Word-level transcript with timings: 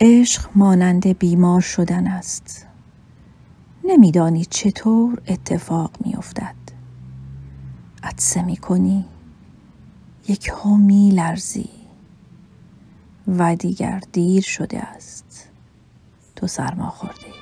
عشق 0.00 0.50
مانند 0.54 1.06
بیمار 1.18 1.60
شدن 1.60 2.06
است. 2.06 2.66
نمیدانی 3.84 4.44
چطور 4.44 5.22
اتفاق 5.26 5.90
میافتد. 6.00 6.54
عطسه 8.02 8.42
می‌کنی. 8.42 9.04
یک 10.28 10.52
می 10.76 11.10
لرزی 11.10 11.70
و 13.28 13.56
دیگر 13.56 14.02
دیر 14.12 14.42
شده 14.42 14.78
است. 14.78 15.48
تو 16.36 16.46
سرما 16.46 16.90
خوردی. 16.90 17.32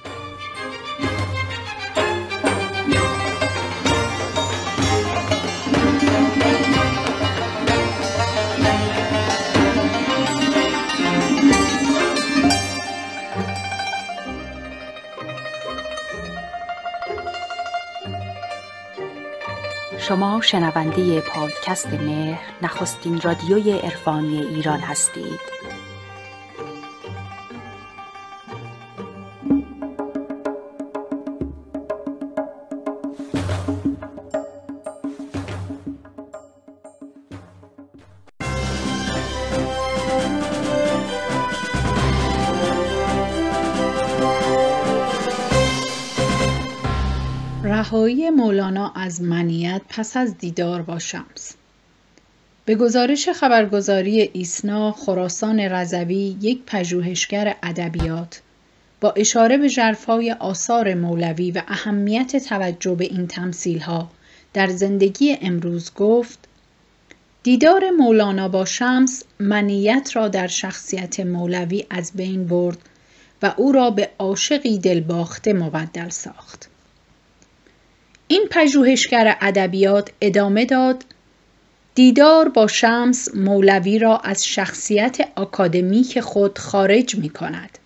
شما 20.08 20.40
شنونده 20.40 21.21
پادکست 21.21 21.86
مهر 21.86 22.40
نخستین 22.63 23.21
رادیوی 23.21 23.72
عرفانی 23.72 24.39
ایران 24.39 24.80
هستید. 24.80 25.40
مولانا 48.30 48.92
از 48.97 49.22
منیت 49.22 49.83
پس 49.89 50.17
از 50.17 50.39
دیدار 50.39 50.83
با 50.83 50.98
شمس. 50.98 51.55
به 52.64 52.75
گزارش 52.75 53.28
خبرگزاری 53.28 54.20
ایسنا 54.20 54.92
خراسان 54.92 55.61
رضوی 55.61 56.36
یک 56.41 56.62
پژوهشگر 56.66 57.56
ادبیات 57.62 58.41
با 59.00 59.11
اشاره 59.11 59.58
به 59.58 59.69
ژرفای 59.69 60.33
آثار 60.33 60.94
مولوی 60.94 61.50
و 61.50 61.62
اهمیت 61.69 62.36
توجه 62.36 62.94
به 62.94 63.05
این 63.05 63.27
تمثیلها 63.27 64.11
در 64.53 64.69
زندگی 64.69 65.36
امروز 65.42 65.94
گفت 65.94 66.38
دیدار 67.42 67.91
مولانا 67.91 68.48
با 68.48 68.64
شمس 68.64 69.22
منیت 69.38 70.11
را 70.14 70.28
در 70.28 70.47
شخصیت 70.47 71.20
مولوی 71.20 71.86
از 71.91 72.12
بین 72.14 72.47
برد 72.47 72.78
و 73.42 73.55
او 73.56 73.72
را 73.72 73.91
به 73.91 74.11
عاشقی 74.19 74.78
دلباخته 74.78 75.53
مبدل 75.53 76.09
ساخت. 76.09 76.69
این 78.28 78.47
پژوهشگر 78.50 79.36
ادبیات 79.41 80.11
ادامه 80.20 80.64
داد 80.64 81.05
دیدار 81.94 82.48
با 82.48 82.66
شمس 82.66 83.34
مولوی 83.34 83.98
را 83.98 84.19
از 84.19 84.47
شخصیت 84.47 85.28
آکادمیک 85.36 86.20
خود 86.20 86.58
خارج 86.58 87.14
می 87.14 87.28
کند 87.28 87.78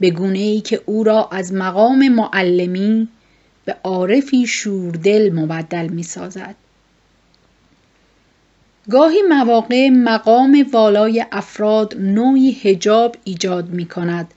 به 0.00 0.10
گونه 0.10 0.38
ای 0.38 0.60
که 0.60 0.80
او 0.86 1.04
را 1.04 1.28
از 1.32 1.52
مقام 1.52 2.08
معلمی 2.08 3.08
به 3.64 3.76
عارفی 3.84 4.46
شوردل 4.46 5.32
مبدل 5.32 5.88
می 5.88 6.02
سازد. 6.02 6.54
گاهی 8.90 9.22
مواقع 9.28 9.88
مقام 9.88 10.66
والای 10.72 11.24
افراد 11.32 11.96
نوعی 11.98 12.52
هجاب 12.62 13.16
ایجاد 13.24 13.68
می 13.68 13.86
کند 13.86 14.34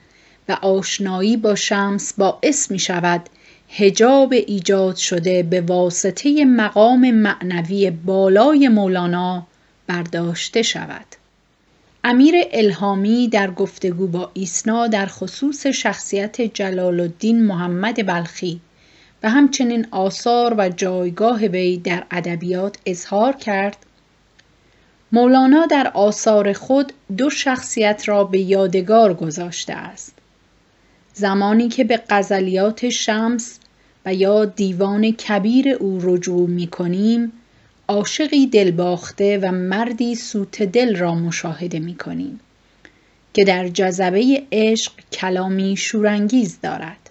و 0.50 0.52
آشنایی 0.52 1.38
با 1.38 1.55
شمس 1.55 2.14
باعث 2.14 2.72
می 2.72 2.80
شود 2.80 3.30
هجاب 3.73 4.33
ایجاد 4.33 4.95
شده 4.95 5.44
به 5.44 5.61
واسطه 5.61 6.45
مقام 6.45 7.11
معنوی 7.11 7.92
بالای 7.92 8.67
مولانا 8.67 9.48
برداشته 9.87 10.61
شود. 10.61 11.05
امیر 12.04 12.36
الهامی 12.52 13.27
در 13.27 13.52
گفتگو 13.52 14.08
با 14.08 14.32
ایسنا 14.33 14.87
در 14.87 15.05
خصوص 15.05 15.67
شخصیت 15.67 16.42
جلال 16.42 16.99
الدین 16.99 17.43
محمد 17.43 18.08
بلخی 18.08 18.61
و 19.23 19.30
همچنین 19.30 19.88
آثار 19.92 20.55
و 20.58 20.70
جایگاه 20.70 21.39
وی 21.39 21.77
در 21.77 22.03
ادبیات 22.11 22.77
اظهار 22.86 23.33
کرد. 23.33 23.77
مولانا 25.11 25.65
در 25.65 25.88
آثار 25.88 26.53
خود 26.53 26.93
دو 27.17 27.30
شخصیت 27.30 28.03
را 28.08 28.23
به 28.23 28.39
یادگار 28.39 29.14
گذاشته 29.14 29.73
است. 29.73 30.14
زمانی 31.14 31.67
که 31.70 31.83
به 31.83 32.02
غزلیات 32.09 32.89
شمس 32.89 33.59
و 34.06 34.14
یا 34.14 34.45
دیوان 34.45 35.12
کبیر 35.12 35.70
او 35.70 36.00
رجوع 36.02 36.50
می 36.50 36.67
کنیم 36.67 37.32
عاشقی 37.88 38.48
دلباخته 38.48 39.39
و 39.42 39.52
مردی 39.52 40.16
سوت 40.16 40.64
دل 40.64 40.95
را 40.95 41.16
مشاهده 41.16 41.80
می 41.80 41.95
کنیم 41.95 42.39
که 43.34 43.44
در 43.44 43.67
جذبه 43.67 44.44
عشق 44.52 44.92
کلامی 45.12 45.78
شورانگیز 45.78 46.60
دارد. 46.62 47.10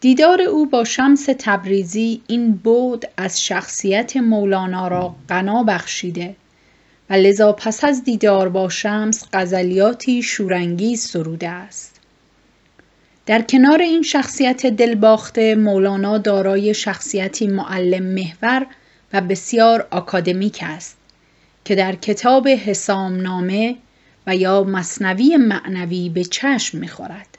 دیدار 0.00 0.42
او 0.42 0.66
با 0.66 0.84
شمس 0.84 1.28
تبریزی 1.38 2.22
این 2.26 2.52
بود 2.52 3.04
از 3.16 3.44
شخصیت 3.44 4.16
مولانا 4.16 4.88
را 4.88 5.14
غنا 5.28 5.62
بخشیده 5.62 6.36
و 7.10 7.14
لذا 7.14 7.52
پس 7.52 7.84
از 7.84 8.04
دیدار 8.04 8.48
با 8.48 8.68
شمس 8.68 9.24
غزلیاتی 9.32 10.22
شورانگیز 10.22 11.00
سروده 11.00 11.48
است. 11.48 11.91
در 13.26 13.42
کنار 13.42 13.82
این 13.82 14.02
شخصیت 14.02 14.66
دلباخته 14.66 15.54
مولانا 15.54 16.18
دارای 16.18 16.74
شخصیتی 16.74 17.46
معلم 17.46 18.02
محور 18.02 18.66
و 19.12 19.20
بسیار 19.20 19.86
آکادمیک 19.90 20.58
است 20.62 20.96
که 21.64 21.74
در 21.74 21.94
کتاب 21.94 22.48
حسامنامه 22.48 23.76
و 24.26 24.36
یا 24.36 24.64
مصنوی 24.64 25.36
معنوی 25.36 26.08
به 26.08 26.24
چشم 26.24 26.78
می‌خورد. 26.78 27.38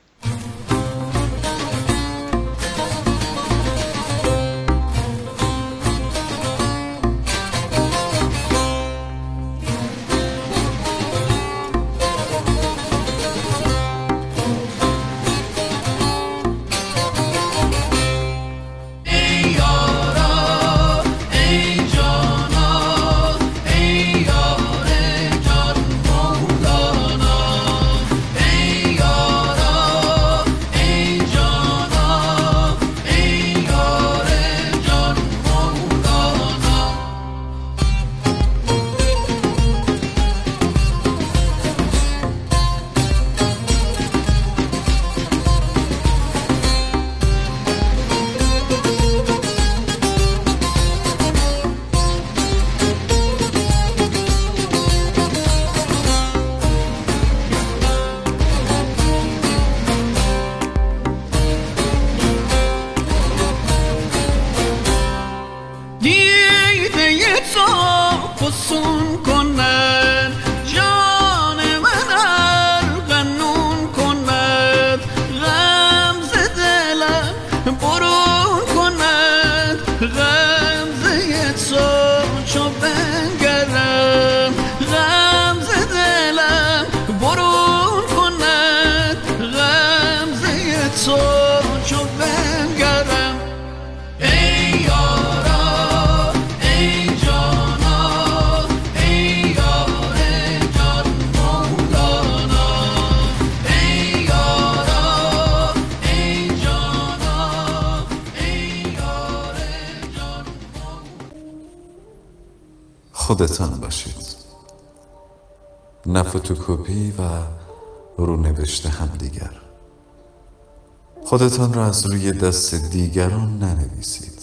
خودتان 121.25 121.73
را 121.73 121.85
از 121.85 122.05
روی 122.05 122.31
دست 122.31 122.75
دیگران 122.75 123.59
ننویسید. 123.59 124.33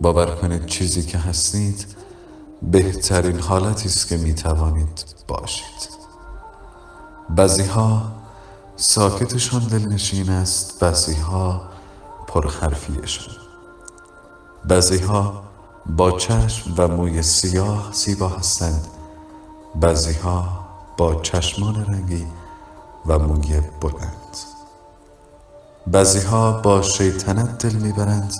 باور 0.00 0.26
کنید 0.26 0.66
چیزی 0.66 1.02
که 1.02 1.18
هستید 1.18 1.86
بهترین 2.62 3.38
حالتی 3.40 3.88
است 3.88 4.08
که 4.08 4.16
می 4.16 4.34
توانید 4.34 5.04
باشید. 5.28 5.90
بعضی 7.30 7.62
ها 7.62 8.12
ساکتشان 8.76 9.62
دلنشین 9.62 10.30
است 10.30 10.78
بعضی 10.80 11.14
ها 11.14 11.62
پرحرفیشان. 12.26 13.34
بعضی 14.64 14.98
ها 14.98 15.42
با 15.86 16.18
چشم 16.18 16.74
و 16.76 16.88
موی 16.88 17.22
سیاه 17.22 17.88
زیبا 17.92 18.28
هستند. 18.28 18.86
بعضی 19.74 20.12
ها 20.12 20.66
با 20.96 21.14
چشمان 21.14 21.84
رنگی 21.84 22.26
و 23.06 23.18
موی 23.18 23.60
بلند. 23.80 24.49
بعضی 25.86 26.20
ها 26.20 26.52
با 26.52 26.82
شیطنت 26.82 27.66
دل 27.66 27.72
می‌برند 27.72 28.34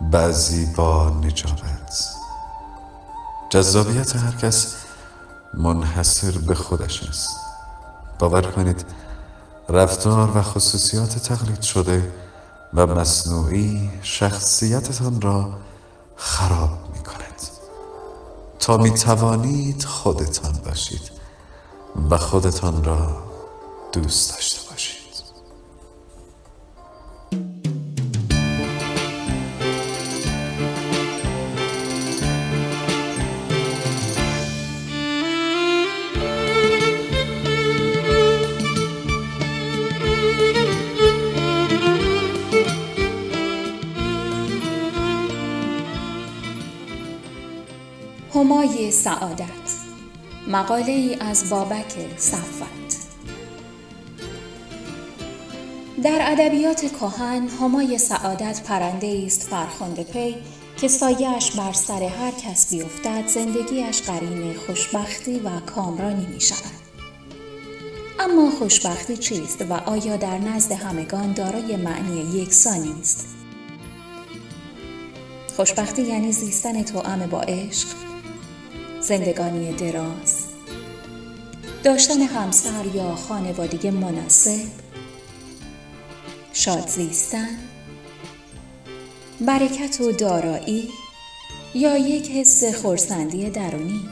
بعضی 0.00 0.66
با 0.66 1.10
نجابت. 1.10 2.14
جذابیت 3.50 4.16
هر 4.16 4.32
کس 4.32 4.74
منحصر 5.54 6.30
به 6.38 6.54
خودش 6.54 7.02
است. 7.02 7.36
باور 8.18 8.42
کنید 8.42 8.84
رفتار 9.68 10.38
و 10.38 10.42
خصوصیات 10.42 11.18
تقلید 11.18 11.62
شده 11.62 12.12
و 12.74 12.86
مصنوعی 12.86 13.90
شخصیتتان 14.02 15.20
را 15.20 15.52
خراب 16.16 16.78
می 16.92 17.02
کند 17.02 17.42
تا 18.58 18.76
می 18.76 18.90
توانید 18.90 19.84
خودتان 19.84 20.52
باشید 20.64 21.10
و 22.10 22.18
خودتان 22.18 22.84
را 22.84 23.22
دوست 23.92 24.34
داشته 24.34 24.63
سعادت 49.04 49.70
مقاله 50.48 50.92
ای 50.92 51.16
از 51.20 51.50
بابک 51.50 51.94
صفت 52.16 53.08
در 56.02 56.18
ادبیات 56.22 56.80
کهن 56.80 57.48
همای 57.48 57.98
سعادت 57.98 58.62
پرنده 58.66 59.22
است 59.26 59.42
فرخنده 59.42 60.04
پی 60.04 60.36
که 60.76 60.88
سایش 60.88 61.50
بر 61.50 61.72
سر 61.72 62.02
هر 62.02 62.30
کس 62.30 62.74
بیفتد 62.74 63.26
زندگیش 63.26 64.02
قرین 64.02 64.54
خوشبختی 64.54 65.38
و 65.38 65.60
کامرانی 65.60 66.26
می 66.26 66.40
شود. 66.40 66.84
اما 68.20 68.50
خوشبختی 68.50 69.16
چیست 69.16 69.62
و 69.70 69.72
آیا 69.72 70.16
در 70.16 70.38
نزد 70.38 70.72
همگان 70.72 71.32
دارای 71.32 71.76
معنی 71.76 72.20
یکسانی 72.20 72.94
است؟ 73.00 73.26
خوشبختی 75.56 76.02
یعنی 76.02 76.32
زیستن 76.32 76.82
توأم 76.82 77.26
با 77.26 77.40
عشق 77.40 78.13
زندگانی 79.04 79.72
دراز. 79.72 80.44
داشتن 81.82 82.20
همسر 82.20 82.86
یا 82.94 83.14
خانوادگی 83.14 83.90
مناسب. 83.90 84.66
شاد 86.52 86.88
زیستن. 86.88 87.48
برکت 89.40 90.00
و 90.00 90.12
دارایی. 90.12 90.88
یا 91.74 91.96
یک 91.96 92.30
حس 92.30 92.64
خورسندی 92.64 93.50
درونی. 93.50 94.08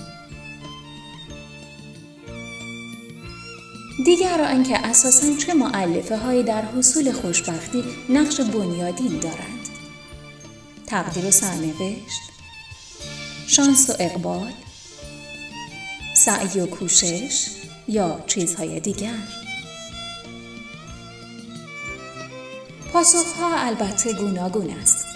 دیگر 4.04 4.40
آنکه 4.42 4.78
اساسا 4.78 5.36
چه 5.36 5.54
معلفه 5.54 6.16
هایی 6.16 6.42
در 6.42 6.62
حصول 6.62 7.12
خوشبختی 7.12 7.84
نقش 8.08 8.40
بنیادین 8.40 9.18
دارند. 9.18 9.68
تقدیر 10.86 11.26
و 11.26 11.30
سرنوشت. 11.30 12.22
شانس 13.46 13.90
و 13.90 13.92
اقبال. 13.98 14.52
سعی 16.14 16.60
و 16.60 16.66
کوشش 16.66 17.46
یا 17.88 18.24
چیزهای 18.26 18.80
دیگر 18.80 19.18
پاسخها 22.92 23.56
البته 23.56 24.12
گوناگون 24.12 24.70
است 24.70 25.06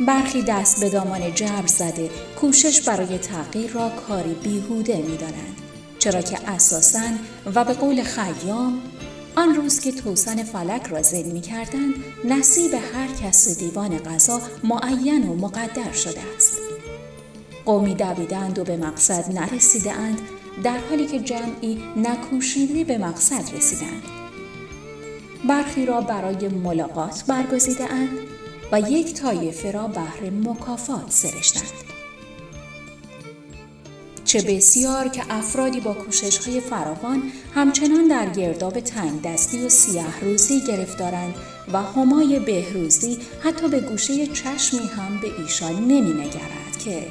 برخی 0.00 0.42
دست 0.42 0.80
به 0.80 0.88
دامان 0.88 1.34
جبر 1.34 1.66
زده 1.66 2.10
کوشش 2.40 2.80
برای 2.80 3.18
تغییر 3.18 3.70
را 3.70 3.88
کاری 3.88 4.34
بیهوده 4.34 4.96
می 4.96 5.16
دانند. 5.16 5.58
چرا 5.98 6.22
که 6.22 6.50
اساساً 6.50 7.08
و 7.54 7.64
به 7.64 7.72
قول 7.72 8.02
خیام 8.02 8.82
آن 9.36 9.54
روز 9.54 9.80
که 9.80 9.92
توسن 9.92 10.42
فلک 10.42 10.86
را 10.86 11.02
زل 11.02 11.22
می 11.22 11.40
کردن، 11.40 11.94
نصیب 12.24 12.74
هر 12.74 13.08
کس 13.22 13.58
دیوان 13.58 13.98
قضا 13.98 14.40
معین 14.64 15.28
و 15.28 15.34
مقدر 15.34 15.92
شده 15.92 16.20
است. 16.36 16.52
قومی 17.64 17.94
دویدند 17.94 18.58
و 18.58 18.64
به 18.64 18.76
مقصد 18.76 19.38
نرسیده 19.38 19.92
اند 19.92 20.20
در 20.64 20.78
حالی 20.78 21.06
که 21.06 21.18
جمعی 21.18 21.82
نکوشیده 21.96 22.84
به 22.84 22.98
مقصد 22.98 23.56
رسیدند. 23.56 24.02
برخی 25.48 25.86
را 25.86 26.00
برای 26.00 26.48
ملاقات 26.48 27.24
برگزیده 27.26 27.92
اند 27.92 28.18
و 28.72 28.80
یک 28.80 29.14
طایفه 29.14 29.70
را 29.70 29.86
بهر 29.86 30.30
مکافات 30.30 31.10
سرشتند. 31.10 31.92
چه 34.24 34.42
بسیار 34.42 35.08
که 35.08 35.22
افرادی 35.30 35.80
با 35.80 35.92
کوشش 35.92 36.38
های 36.38 36.60
فراوان 36.60 37.22
همچنان 37.54 38.08
در 38.08 38.28
گرداب 38.30 38.80
تنگ 38.80 39.22
دستی 39.22 39.66
و 39.66 39.68
سیاه 39.68 40.20
روزی 40.20 40.60
گرفتارند 40.60 41.34
و 41.72 41.82
همای 41.82 42.38
بهروزی 42.38 43.18
حتی 43.40 43.68
به 43.68 43.80
گوشه 43.80 44.26
چشمی 44.26 44.80
هم 44.96 45.20
به 45.20 45.40
ایشان 45.42 45.74
نمی 45.74 46.12
نگرد 46.12 46.78
که 46.84 47.06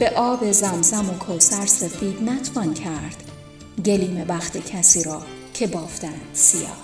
به 0.00 0.10
آب 0.10 0.52
زمزم 0.52 1.10
و 1.10 1.12
کوسر 1.12 1.66
سفید 1.66 2.22
نتوان 2.22 2.74
کرد. 2.74 3.24
گلیم 3.84 4.24
بخت 4.24 4.56
کسی 4.56 5.04
را 5.04 5.22
که 5.54 5.66
بافتند 5.66 6.30
سیاه. 6.32 6.76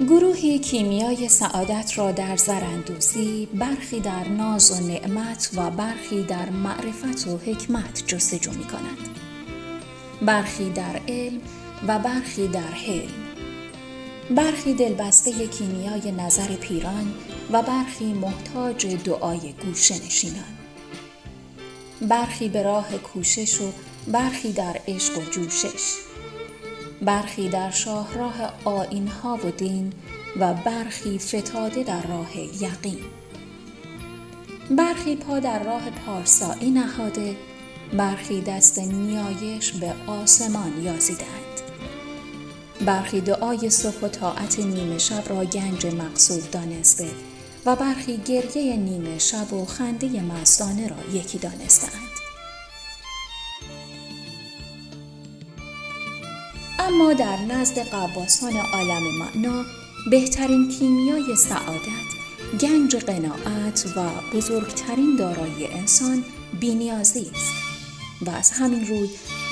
گروهی 0.00 0.58
کیمیای 0.58 1.28
سعادت 1.28 1.98
را 1.98 2.12
در 2.12 2.36
زرندوزی 2.36 3.48
برخی 3.54 4.00
در 4.00 4.28
ناز 4.28 4.70
و 4.70 4.86
نعمت 4.86 5.50
و 5.56 5.70
برخی 5.70 6.22
در 6.22 6.50
معرفت 6.50 7.26
و 7.26 7.38
حکمت 7.38 8.06
جستجو 8.06 8.50
می 8.50 8.64
کند. 8.64 8.98
برخی 10.22 10.70
در 10.70 11.00
علم 11.08 11.40
و 11.88 11.98
برخی 11.98 12.48
در 12.48 12.60
حلم. 12.60 13.21
برخی 14.30 14.74
دلبسته 14.74 15.46
کیمیای 15.46 16.12
نظر 16.12 16.48
پیران 16.48 17.14
و 17.52 17.62
برخی 17.62 18.12
محتاج 18.12 18.86
دعای 18.86 19.54
گوشه 19.64 20.06
نشینان. 20.06 20.56
برخی 22.00 22.48
به 22.48 22.62
راه 22.62 22.98
کوشش 22.98 23.60
و 23.60 23.72
برخی 24.06 24.52
در 24.52 24.80
عشق 24.88 25.18
و 25.18 25.30
جوشش. 25.30 25.94
برخی 27.02 27.48
در 27.48 27.70
شاهراه 27.70 28.34
آینها 28.64 29.38
و 29.44 29.50
دین 29.50 29.92
و 30.40 30.54
برخی 30.54 31.18
فتاده 31.18 31.82
در 31.82 32.06
راه 32.06 32.36
یقین. 32.38 32.98
برخی 34.70 35.16
پا 35.16 35.38
در 35.40 35.62
راه 35.62 35.90
پارسایی 35.90 36.70
نهاده 36.70 37.36
برخی 37.96 38.40
دست 38.40 38.78
نیایش 38.78 39.72
به 39.72 39.94
آسمان 40.06 40.82
یازیدند 40.82 41.41
برخی 42.86 43.20
دعای 43.20 43.70
صبح 43.70 44.00
و 44.02 44.08
طاعت 44.08 44.58
نیمه 44.58 44.98
شب 44.98 45.22
را 45.28 45.44
گنج 45.44 45.86
مقصود 45.86 46.50
دانسته 46.50 47.08
و 47.66 47.76
برخی 47.76 48.16
گریه 48.16 48.76
نیمه 48.76 49.18
شب 49.18 49.52
و 49.52 49.64
خنده 49.64 50.22
مستانه 50.22 50.88
را 50.88 50.96
یکی 51.12 51.38
دانستند. 51.38 52.12
اما 56.78 57.12
در 57.12 57.36
نزد 57.36 57.78
قواسان 57.78 58.56
عالم 58.56 59.02
معنا 59.18 59.64
بهترین 60.10 60.68
کیمیای 60.68 61.36
سعادت 61.36 62.12
گنج 62.60 62.96
قناعت 62.96 63.86
و 63.96 64.08
بزرگترین 64.36 65.16
دارایی 65.16 65.66
انسان 65.66 66.24
بینیازی 66.60 67.30
است 67.34 67.52
و 68.26 68.30
از 68.30 68.50
همین 68.50 68.86
روی 68.86 69.08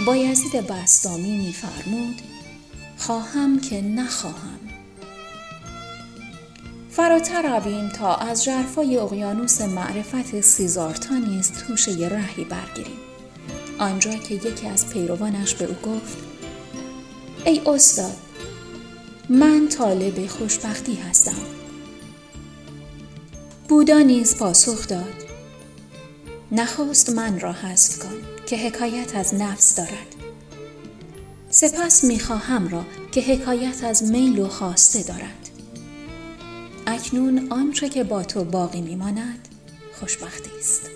بایزید 0.06 0.66
بستامی 0.66 1.38
میفرمود 1.38 2.29
خواهم 3.00 3.60
که 3.60 3.82
نخواهم. 3.82 4.58
فراتر 6.90 7.58
رویم 7.58 7.88
تا 7.88 8.14
از 8.14 8.44
جرفای 8.44 8.96
اقیانوس 8.96 9.60
معرفت 9.60 10.40
سیزارتا 10.40 11.14
نیز 11.14 11.52
توشه 11.52 11.90
رهی 11.90 12.44
برگیریم. 12.44 12.98
آنجا 13.78 14.14
که 14.14 14.34
یکی 14.34 14.68
از 14.68 14.90
پیروانش 14.90 15.54
به 15.54 15.64
او 15.64 15.74
گفت 15.74 16.18
ای 17.44 17.60
استاد 17.66 18.16
من 19.28 19.68
طالب 19.68 20.26
خوشبختی 20.26 20.94
هستم. 20.94 21.42
بودا 23.68 23.98
نیز 23.98 24.36
پاسخ 24.36 24.88
داد 24.88 25.24
نخست 26.52 27.10
من 27.10 27.40
را 27.40 27.52
حذف 27.52 27.98
کن 27.98 28.16
که 28.46 28.56
حکایت 28.56 29.16
از 29.16 29.34
نفس 29.34 29.76
دارد. 29.76 30.19
سپس 31.52 32.04
می‌خواهم 32.04 32.68
را 32.68 32.84
که 33.12 33.20
حکایت 33.20 33.84
از 33.84 34.02
میل 34.02 34.38
و 34.38 34.48
خواسته 34.48 35.02
دارد. 35.02 35.50
اکنون 36.86 37.52
آنچه 37.52 37.88
که 37.88 38.04
با 38.04 38.22
تو 38.22 38.44
باقی 38.44 38.80
میماند 38.80 39.48
خوشبختی 40.00 40.50
است. 40.58 40.90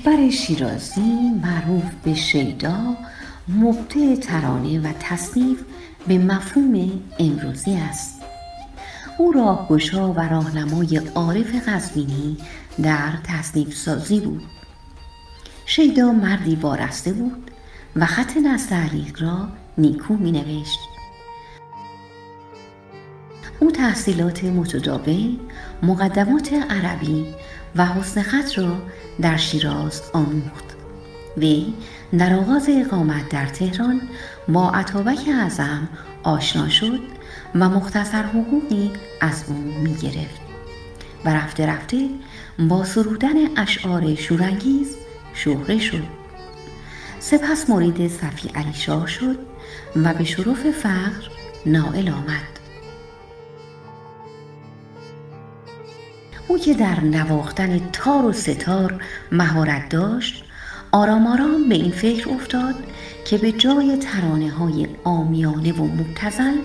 اکبر 0.00 0.30
شیرازی 0.30 1.30
معروف 1.42 1.94
به 2.04 2.14
شیدا 2.14 2.96
مبدع 3.48 4.14
ترانه 4.14 4.80
و 4.80 4.92
تصنیف 5.00 5.58
به 6.08 6.18
مفهوم 6.18 6.90
امروزی 7.18 7.74
است. 7.74 8.22
او 9.18 9.32
راهگشا 9.32 10.12
و 10.12 10.20
راهنمای 10.20 11.00
عارف 11.14 11.68
قزوینی 11.68 12.36
در 12.82 13.12
تصنیف 13.24 13.76
سازی 13.76 14.20
بود. 14.20 14.42
شیدا 15.66 16.12
مردی 16.12 16.56
وارسته 16.56 17.12
بود 17.12 17.50
و 17.96 18.06
خط 18.06 18.36
نستعلیق 18.36 19.22
را 19.22 19.48
نیکو 19.78 20.14
می 20.14 20.32
نوشت 20.32 20.78
او 23.60 23.70
تحصیلات 23.70 24.44
متداول 24.44 25.36
مقدمات 25.82 26.52
عربی 26.52 27.26
و 27.76 27.86
حسن 27.86 28.22
خط 28.22 28.58
را 28.58 28.76
در 29.20 29.36
شیراز 29.36 30.02
آموخت. 30.12 30.64
وی 31.36 31.74
در 32.18 32.34
آغاز 32.34 32.68
اقامت 32.68 33.28
در 33.28 33.46
تهران 33.46 34.00
با 34.48 34.70
عطابک 34.70 35.18
اعظم 35.28 35.88
آشنا 36.22 36.68
شد 36.68 37.00
و 37.54 37.68
مختصر 37.68 38.22
حقوقی 38.22 38.90
از 39.20 39.44
او 39.48 39.54
می 39.54 39.94
گرفت 39.94 40.40
و 41.24 41.34
رفته 41.34 41.66
رفته 41.66 42.08
با 42.58 42.84
سرودن 42.84 43.56
اشعار 43.56 44.14
شورانگیز 44.14 44.96
شهره 45.34 45.78
شد. 45.78 46.04
سپس 47.20 47.70
مرید 47.70 48.08
صفی 48.08 48.48
علی 48.48 48.74
شاه 48.74 49.06
شد 49.06 49.38
و 49.96 50.14
به 50.14 50.24
شرف 50.24 50.70
فقر 50.70 51.28
نائل 51.66 52.08
آمد. 52.08 52.59
او 56.50 56.58
که 56.58 56.74
در 56.74 57.00
نواختن 57.00 57.90
تار 57.92 58.24
و 58.24 58.32
ستار 58.32 59.02
مهارت 59.32 59.88
داشت 59.88 60.44
آرام 60.92 61.26
آرام 61.26 61.68
به 61.68 61.74
این 61.74 61.90
فکر 61.90 62.28
افتاد 62.28 62.74
که 63.24 63.38
به 63.38 63.52
جای 63.52 63.96
ترانه 63.96 64.50
های 64.50 64.88
آمیانه 65.04 65.72
و 65.72 65.84
مبتزل 65.84 66.56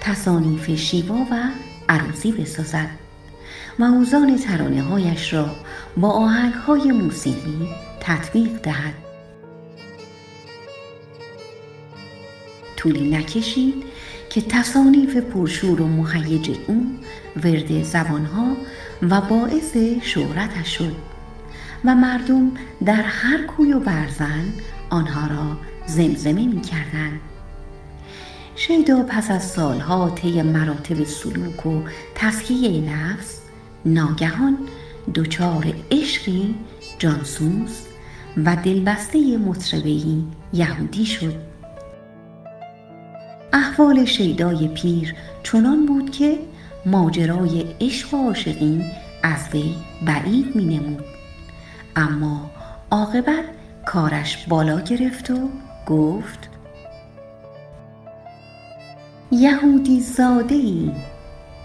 تصانیف 0.00 0.70
شیوا 0.70 1.14
و 1.14 1.48
عروسی 1.88 2.32
بسازد. 2.32 2.88
و 3.78 3.84
اوزان 3.84 4.36
ترانه 4.36 4.82
هایش 4.82 5.32
را 5.32 5.50
با 5.96 6.10
آهنگ 6.10 6.54
های 6.54 6.92
موسیقی 6.92 7.68
تطبیق 8.00 8.50
دهد. 8.62 8.94
طولی 12.76 13.10
نکشید 13.10 13.84
که 14.30 14.40
تصانیف 14.40 15.16
پرشور 15.16 15.82
و 15.82 15.86
مهیج 15.86 16.50
او 16.66 16.86
ورد 17.44 17.82
زبانها 17.82 18.56
و 19.02 19.20
باعث 19.20 19.76
شهرتش 20.02 20.78
شد 20.78 20.96
و 21.84 21.94
مردم 21.94 22.52
در 22.84 23.02
هر 23.02 23.46
کوی 23.46 23.72
و 23.72 23.80
برزن 23.80 24.44
آنها 24.90 25.26
را 25.26 25.56
زمزمه 25.86 26.46
می 26.46 26.60
کردن. 26.60 27.20
شیدا 28.56 29.02
پس 29.02 29.30
از 29.30 29.44
سالها 29.44 30.10
طی 30.10 30.42
مراتب 30.42 31.04
سلوک 31.04 31.66
و 31.66 31.82
تسکیه 32.14 32.92
نفس 32.92 33.40
ناگهان 33.84 34.58
دچار 35.14 35.74
عشقی 35.90 36.54
جانسوز 36.98 37.86
و 38.44 38.56
دلبسته 38.56 39.36
مطربهای 39.36 40.22
یهودی 40.52 41.06
شد 41.06 41.34
احوال 43.52 44.04
شیدای 44.04 44.68
پیر 44.68 45.14
چنان 45.42 45.86
بود 45.86 46.10
که 46.10 46.38
ماجرای 46.86 47.64
عشق 47.80 48.14
و 48.14 48.26
عاشقی 48.26 48.84
از 49.22 49.48
وی 49.52 49.74
بعید 50.06 50.56
می 50.56 50.64
نمود. 50.64 51.04
اما 51.96 52.50
عاقبت 52.90 53.44
کارش 53.86 54.46
بالا 54.46 54.80
گرفت 54.80 55.30
و 55.30 55.48
گفت 55.86 56.48
یهودی 59.30 60.00
زاده 60.00 60.54
ای 60.54 60.92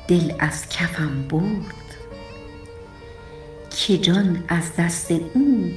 دل 0.08 0.34
از 0.40 0.70
کفم 0.70 1.28
برد 1.30 1.96
که 3.70 3.98
جان 3.98 4.44
از 4.48 4.76
دست 4.76 5.12
او 5.12 5.72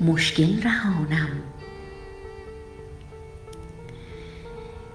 مشکل 0.00 0.62
رهانم 0.62 1.28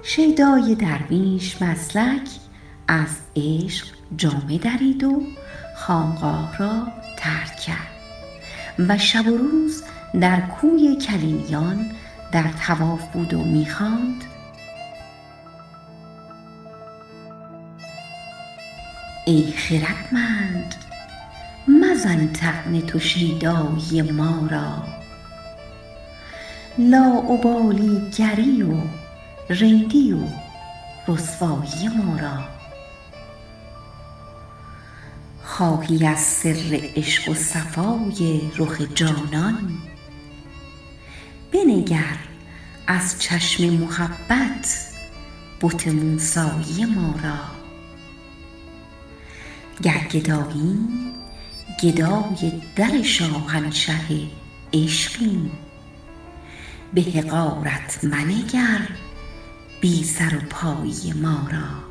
شیدای 0.04 0.76
درویش 0.76 1.62
مسلک 1.62 2.30
از 2.88 3.18
عشق 3.36 3.86
جامه 4.18 4.58
درید 4.58 5.04
و 5.04 5.24
خانقاه 5.76 6.58
را 6.58 6.88
ترک 7.18 7.56
کرد 7.56 7.92
و 8.80 8.98
شب 8.98 9.28
و 9.28 9.38
روز 9.38 9.84
در 10.22 10.42
کوی 10.42 10.96
کلینیان 10.96 11.92
در 12.32 12.46
تواف 12.68 13.08
بود 13.14 13.34
و 13.34 13.44
می‌خواند 13.44 14.24
ای 19.26 19.52
خردمند 19.52 20.76
مزن 21.68 22.28
طعن 22.28 22.82
تو 22.82 23.00
شیدای 23.00 24.02
ما 24.02 24.48
را. 24.52 24.84
لاابالی 26.78 28.02
گری 28.18 28.64
و 28.64 28.74
رندی 29.50 30.14
و 30.14 30.20
رسوایی 31.08 31.88
ما 31.88 32.18
را. 32.20 32.61
خواهی 35.52 36.08
از 36.08 36.20
سر 36.20 36.80
عشق 36.96 37.30
و 37.30 37.34
صفای 37.34 38.42
رخ 38.58 38.82
جانان. 38.96 39.78
بنگر 41.52 42.18
از 42.88 43.20
چشم 43.20 43.64
محبت 43.70 44.78
بت 45.62 45.88
موسایی 45.88 46.86
ما 46.86 47.16
را. 47.24 47.40
گر 49.82 50.08
گداییم 50.12 51.14
گدای 51.84 52.62
در 52.76 53.04
شاهنشه 53.04 53.94
عشقیم 54.74 55.52
به 56.94 57.02
حقارت 57.02 58.04
منگر 58.04 58.88
بی 59.82 60.04
سر 60.04 60.36
و 60.36 60.40
پایی 60.50 61.14
ما 61.14 61.48
را. 61.52 61.91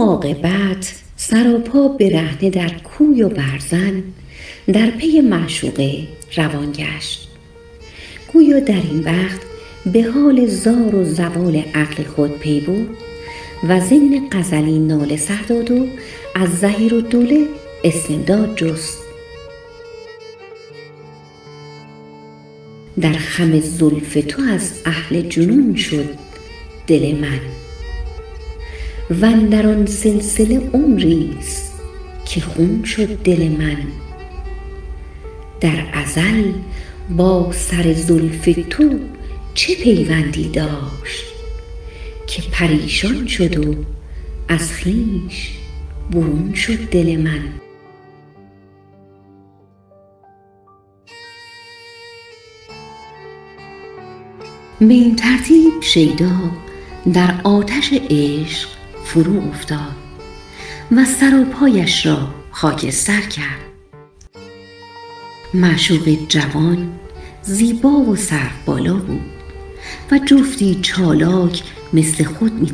عاقبت 0.00 0.94
سر 1.16 1.54
و 1.54 1.58
پا 1.58 1.88
برهنه 1.88 2.50
در 2.50 2.68
کوی 2.68 3.22
و 3.22 3.28
برزن 3.28 4.02
در 4.72 4.90
پی 4.90 5.20
معشوقه 5.20 6.08
روان 6.36 6.72
گشت. 6.72 7.28
گویا 8.32 8.60
در 8.60 8.74
این 8.74 9.04
وقت 9.04 9.40
به 9.92 10.02
حال 10.02 10.46
زار 10.46 10.94
و 10.94 11.04
زوال 11.04 11.62
عقل 11.74 12.04
خود 12.04 12.38
پی 12.38 12.60
بود 12.60 12.96
و 13.68 13.80
ضمن 13.80 14.28
غزلی 14.32 14.78
ناله 14.78 15.16
سر 15.16 15.42
داد 15.48 15.70
و 15.70 15.86
از 16.34 16.58
زهیر 16.58 16.94
و 16.94 17.00
دوله 17.00 17.46
استمداد 17.84 18.56
جست. 18.56 18.98
در 23.00 23.12
خم 23.12 23.60
زلف 23.60 24.18
تو 24.28 24.42
از 24.42 24.72
اهل 24.84 25.22
جنون 25.22 25.74
شد 25.76 26.08
دل 26.86 27.14
من. 27.14 27.67
و 29.10 29.32
در 29.50 29.66
آن 29.66 29.86
سلسله 29.86 30.70
عمریست 30.74 31.72
که 32.24 32.40
خون 32.40 32.84
شد 32.84 33.22
دل 33.22 33.48
من. 33.48 33.76
در 35.60 35.84
ازل 35.92 36.52
با 37.16 37.52
سر 37.52 37.92
زلف 37.92 38.48
تو 38.70 38.98
چه 39.54 39.74
پیوندی 39.74 40.48
داشت 40.48 41.24
که 42.26 42.42
پریشان 42.52 43.26
شد 43.26 43.66
و 43.66 43.74
از 44.48 44.72
خویش 44.72 45.58
برون 46.10 46.54
شد 46.54 46.78
دل 46.90 47.16
من. 47.16 47.42
به 54.78 54.94
این 54.94 55.16
ترتیب 55.16 55.72
شیدا 55.82 56.50
در 57.12 57.40
آتش 57.44 57.92
عشق 58.10 58.77
فرو 59.08 59.48
افتاد 59.48 59.96
و 60.92 61.04
سر 61.04 61.40
و 61.40 61.44
پایش 61.44 62.06
را 62.06 62.28
خاکستر 62.50 63.20
کرد. 63.20 63.60
معشوق 65.54 66.18
جوان 66.28 66.92
زیبا 67.42 67.90
و 67.90 68.16
سر 68.16 68.50
بالا 68.66 68.94
بود 68.94 69.20
و 70.10 70.18
جفتی 70.18 70.78
چالاک 70.82 71.62
مثل 71.92 72.24
خود 72.24 72.52
می 72.52 72.70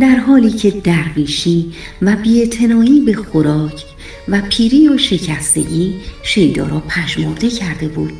در 0.00 0.16
حالی 0.16 0.50
که 0.50 0.70
درویشی 0.70 1.72
و 2.02 2.16
بیعتنایی 2.16 3.00
به 3.00 3.12
خوراک 3.12 3.84
و 4.28 4.40
پیری 4.40 4.88
و 4.88 4.98
شکستگی 4.98 5.94
شیدا 6.22 6.66
را 6.66 6.80
پشمرده 6.80 7.50
کرده 7.50 7.88
بود. 7.88 8.12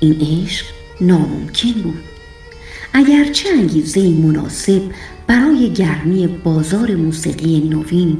این 0.00 0.16
عشق 0.20 0.66
ناممکن 1.00 1.72
بود. 1.72 2.02
اگرچه 2.92 3.48
انگیزه 3.48 4.08
مناسب 4.08 4.82
برای 5.32 5.72
گرمی 5.72 6.26
بازار 6.26 6.94
موسیقی 6.94 7.60
نوین 7.60 8.18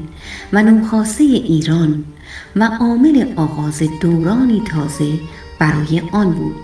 و 0.53 0.63
نوخاسته 0.63 1.23
ایران 1.23 2.03
و 2.55 2.63
عامل 2.79 3.33
آغاز 3.35 3.83
دورانی 4.01 4.61
تازه 4.71 5.19
برای 5.59 6.01
آن 6.11 6.31
بود 6.31 6.55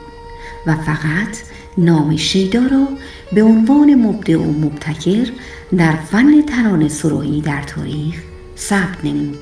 و 0.68 0.76
فقط 0.76 1.38
نام 1.78 2.16
شیدا 2.16 2.60
را 2.60 2.88
به 3.34 3.44
عنوان 3.44 3.96
مبدع 3.96 4.38
و 4.38 4.52
مبتکر 4.52 5.32
در 5.78 5.96
فن 5.96 6.42
ترانه 6.42 6.88
سرایی 6.88 7.42
در 7.42 7.62
تاریخ 7.62 8.16
ثبت 8.58 9.06
نمود. 9.06 9.38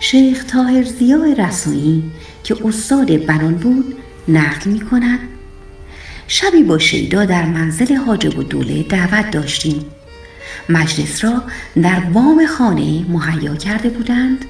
شیخ 0.00 0.44
تاهر 0.44 0.82
زیای 0.82 1.34
رسایی 1.34 2.10
که 2.44 2.56
استاد 2.66 3.26
بنان 3.26 3.54
بود 3.54 3.94
نقل 4.28 4.70
می 4.70 4.80
کند 4.80 5.35
شبی 6.28 6.62
با 6.62 6.78
شیدا 6.78 7.24
در 7.24 7.44
منزل 7.44 7.94
حاجب 7.94 8.38
و 8.38 8.42
دوله 8.42 8.82
دعوت 8.82 9.30
داشتیم 9.30 9.84
مجلس 10.68 11.24
را 11.24 11.42
در 11.82 12.00
بام 12.00 12.46
خانه 12.46 13.04
مهیا 13.08 13.54
کرده 13.54 13.88
بودند 13.88 14.44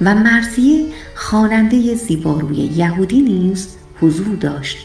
و 0.00 0.14
مرزیه 0.14 0.86
خواننده 1.14 1.94
زیباروی 1.94 2.56
یهودی 2.56 3.20
نیز 3.20 3.68
حضور 4.00 4.36
داشت 4.36 4.78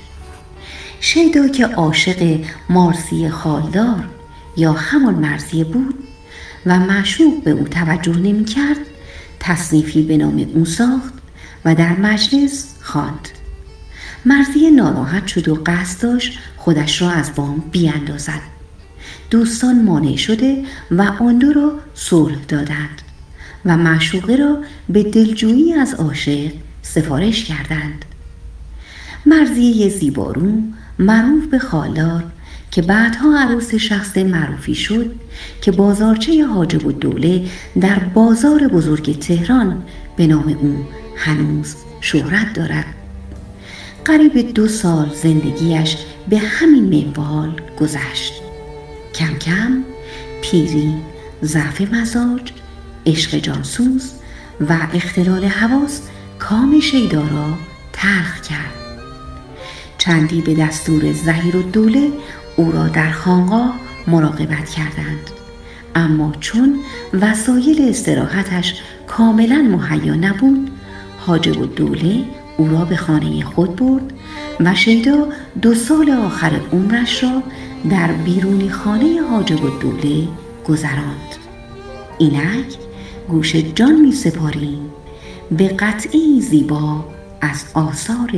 شیدا 0.99 1.47
که 1.47 1.65
عاشق 1.65 2.39
مارسی 2.69 3.29
خالدار 3.29 4.03
یا 4.57 4.73
همان 4.73 5.15
مرزیه 5.15 5.63
بود 5.63 5.95
و 6.65 6.79
معشوق 6.79 7.43
به 7.43 7.51
او 7.51 7.63
توجه 7.63 8.17
نمی 8.17 8.45
کرد 8.45 8.77
تصنیفی 9.39 10.01
به 10.01 10.17
نام 10.17 10.49
او 10.53 10.65
ساخت 10.65 11.13
و 11.65 11.75
در 11.75 11.93
مجلس 11.93 12.75
خواند. 12.81 13.27
مرزی 14.25 14.71
ناراحت 14.71 15.27
شد 15.27 15.47
و 15.47 15.63
قصد 15.65 16.01
داشت 16.01 16.39
خودش 16.57 17.01
را 17.01 17.09
از 17.09 17.35
بام 17.35 17.63
بیاندازد. 17.71 18.41
دوستان 19.29 19.83
مانع 19.83 20.15
شده 20.15 20.63
و 20.91 21.01
آن 21.01 21.37
دو 21.37 21.53
را 21.53 21.79
صلح 21.93 22.37
دادند 22.47 23.01
و 23.65 23.77
معشوقه 23.77 24.35
را 24.35 24.57
به 24.89 25.03
دلجویی 25.03 25.73
از 25.73 25.93
عاشق 25.93 26.51
سفارش 26.81 27.43
کردند. 27.43 28.05
مرزیه 29.25 29.89
زیبارو 29.89 30.61
معروف 30.99 31.45
به 31.45 31.59
خالدار 31.59 32.23
که 32.71 32.81
بعدها 32.81 33.39
عروس 33.39 33.75
شخص 33.75 34.17
معروفی 34.17 34.75
شد 34.75 35.15
که 35.61 35.71
بازارچه 35.71 36.45
حاجب 36.45 36.85
و 36.85 36.91
دوله 36.91 37.45
در 37.81 37.99
بازار 37.99 38.67
بزرگ 38.67 39.19
تهران 39.19 39.83
به 40.17 40.27
نام 40.27 40.57
او 40.61 40.85
هنوز 41.15 41.75
شهرت 42.01 42.53
دارد. 42.53 43.00
قریب 44.05 44.53
دو 44.53 44.67
سال 44.67 45.09
زندگیش 45.13 45.97
به 46.29 46.37
همین 46.37 46.83
منوال 46.83 47.61
گذشت. 47.79 48.33
کم 49.15 49.37
کم 49.37 49.83
پیری 50.41 50.93
ضعف 51.43 51.81
مزاج 51.81 52.51
عشق 53.05 53.37
جانسوز 53.37 54.11
و 54.69 54.77
اختلال 54.93 55.45
حواس 55.45 56.01
کام 56.39 56.79
شیدا 56.79 57.21
را 57.21 57.53
تلخ 57.93 58.41
کرد. 58.41 58.73
چندی 59.97 60.41
به 60.41 60.55
دستور 60.55 61.13
زهیر 61.13 61.55
و 61.55 61.61
دوله 61.61 62.09
او 62.55 62.71
را 62.71 62.87
در 62.87 63.11
خانقاه 63.11 63.73
مراقبت 64.07 64.69
کردند. 64.69 65.29
اما 65.95 66.33
چون 66.39 66.79
وسایل 67.13 67.89
استراحتش 67.89 68.75
کاملا 69.07 69.61
مهیا 69.61 70.15
نبود 70.15 70.71
حاجب 71.19 71.61
و 71.61 71.65
دوله 71.65 72.23
او 72.61 72.67
را 72.67 72.85
به 72.85 72.95
خانه 72.95 73.43
خود 73.43 73.75
برد 73.75 74.13
و 74.59 74.75
شیدا 74.75 75.27
دو 75.61 75.73
سال 75.75 76.11
آخر 76.11 76.51
عمرش 76.73 77.23
را 77.23 77.43
در 77.89 78.11
بیرونی 78.11 78.69
خانه 78.69 79.21
حاجب 79.21 79.63
و 79.63 79.69
دوله 79.79 80.27
گذراند. 80.67 81.35
اینک 82.17 82.77
گوش 83.29 83.55
جان 83.55 84.01
می 84.01 84.11
سپاریم 84.11 84.79
به 85.51 85.67
قطعی 85.67 86.41
زیبا 86.41 87.05
از 87.41 87.65
آثار 87.73 88.31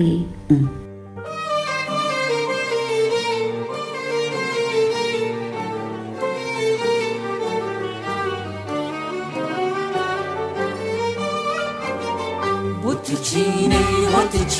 اون. 0.50 0.83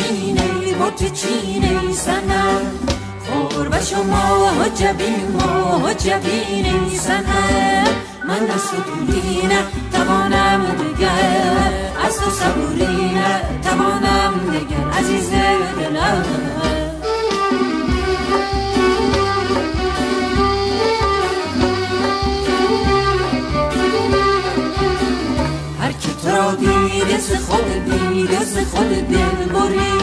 چینه 0.04 0.74
بوت 0.80 1.14
چینه 1.14 1.94
سنم 1.94 2.62
خور 3.26 3.82
شما 3.82 4.50
حجبین 4.50 5.36
و 5.36 5.80
حجبین 5.88 6.90
سنم 7.00 7.88
من 8.28 8.46
دست 8.46 8.74
دوری 8.76 9.50
توانم 9.94 10.66
دگر. 10.66 11.72
از 12.06 12.20
تو 12.20 12.30
صبوری 12.30 13.12
توانم 13.64 14.34
دگر. 14.52 15.00
عزیز 15.00 15.30
دلم. 15.30 16.43
خود 28.66 28.90
دل 28.90 29.46
بری. 29.54 29.94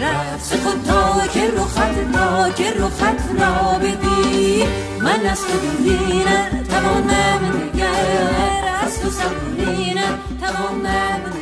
رفت 0.00 0.56
خود 0.56 0.82
تا 0.84 1.26
که 1.26 1.50
رو 1.50 1.64
خط 1.64 2.12
تا 2.12 2.50
که 2.50 2.70
رو 2.78 2.88
خط 2.88 3.40
را 3.40 3.78
بدی. 3.78 4.64
من 5.00 5.26
از 5.30 5.40
تو 5.40 5.52
دوری 5.58 6.24
توانم 6.68 7.70
نگر 7.74 8.74
از 8.82 9.00
تو 9.00 9.10
صبوری 9.10 9.94
توانم 10.40 11.39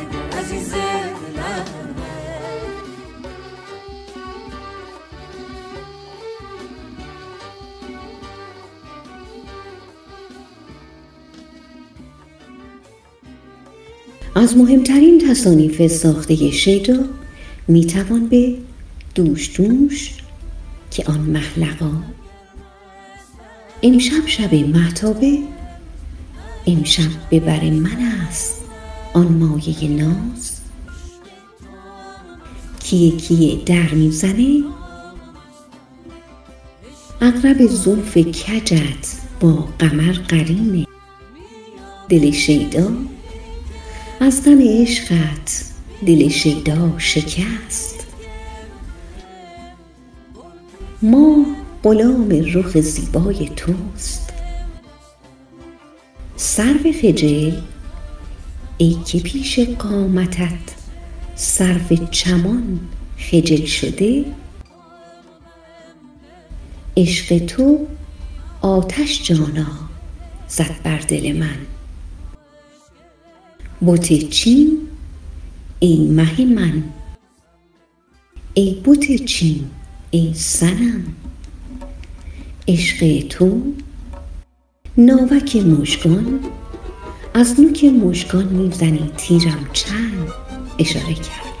از 14.39 14.57
مهمترین 14.57 15.29
تصانیف 15.29 15.87
ساخته 15.87 16.51
شیدا 16.51 17.03
می‌توان 17.67 18.27
به 18.27 18.55
دوش 19.15 19.57
دوش 19.57 20.13
که 20.91 21.03
آن 21.07 21.19
محلقا 21.19 21.91
امشب 23.83 24.27
شب 24.27 24.53
محتابه 24.53 25.37
امشب 26.67 27.09
به 27.29 27.39
بر 27.39 27.69
من 27.69 27.97
است 28.27 28.61
آن 29.13 29.27
مایه 29.27 29.87
ناز. 29.87 30.59
کیه 32.79 33.17
کیه 33.17 33.63
در 33.65 33.93
می‌زنه؟ 33.93 34.63
اقرب 37.21 37.67
زلف 37.67 38.17
کجت 38.17 39.07
با 39.39 39.67
قمر 39.79 40.13
قرینه. 40.13 40.85
دل 42.09 42.31
شیدا 42.31 42.91
از 44.21 44.45
غم 44.45 44.61
عشقت 44.61 45.65
دل 46.05 46.29
شیدا 46.29 46.93
شکست. 46.97 48.07
ما 51.01 51.45
غلام 51.83 52.29
رخ 52.53 52.79
زیبای 52.79 53.49
توست. 53.55 54.33
سرو 56.35 56.91
خجل 57.01 57.51
ای 58.77 58.97
که 59.05 59.19
پیش 59.19 59.59
قامتت 59.59 60.75
سرو 61.35 62.07
چمان 62.11 62.79
خجل 63.17 63.65
شده. 63.65 64.25
عشق 66.97 67.37
تو 67.37 67.87
آتش 68.61 69.23
جانا 69.23 69.71
زد 70.47 70.75
بر 70.83 70.97
دل 70.97 71.37
من. 71.37 71.78
بت 73.87 74.29
چین 74.29 74.87
ای 75.79 76.07
مه 76.07 76.45
من. 76.45 76.83
ای 78.53 78.81
بت 78.85 79.25
چین 79.25 79.69
ای 80.11 80.33
سنم 80.33 81.03
عشق 82.67 83.27
تو 83.29 83.61
ناوک 84.97 85.55
مژگان. 85.55 86.39
از 87.33 87.59
نوک 87.59 87.83
مژگان 87.83 88.47
می‌زنی 88.47 89.11
تیرم 89.17 89.69
چند؟ 89.73 90.27
اشاره 90.79 91.13
کرد. 91.13 91.59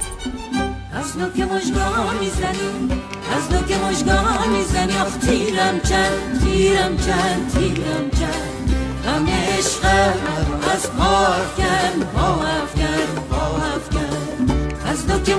از 0.93 1.17
نوک 1.17 1.39
مژگان 1.39 2.17
می‌زنی 2.19 2.99
از 3.31 3.51
نوک 3.51 3.71
مژگان 3.71 4.49
می‌زنی. 4.57 4.93
آخ 4.93 5.17
تیرم 5.17 5.79
چند 5.79 6.39
تیرم 6.43 6.97
چند 6.97 7.51
تیرم 7.53 8.09
چند. 8.19 8.78
غم 9.05 9.27
عشقم 9.27 10.13
از 10.73 10.91
پا 10.91 11.27
افکن 11.27 12.05
افکن 13.75 14.19
از 14.85 15.09
نوک 15.09 15.29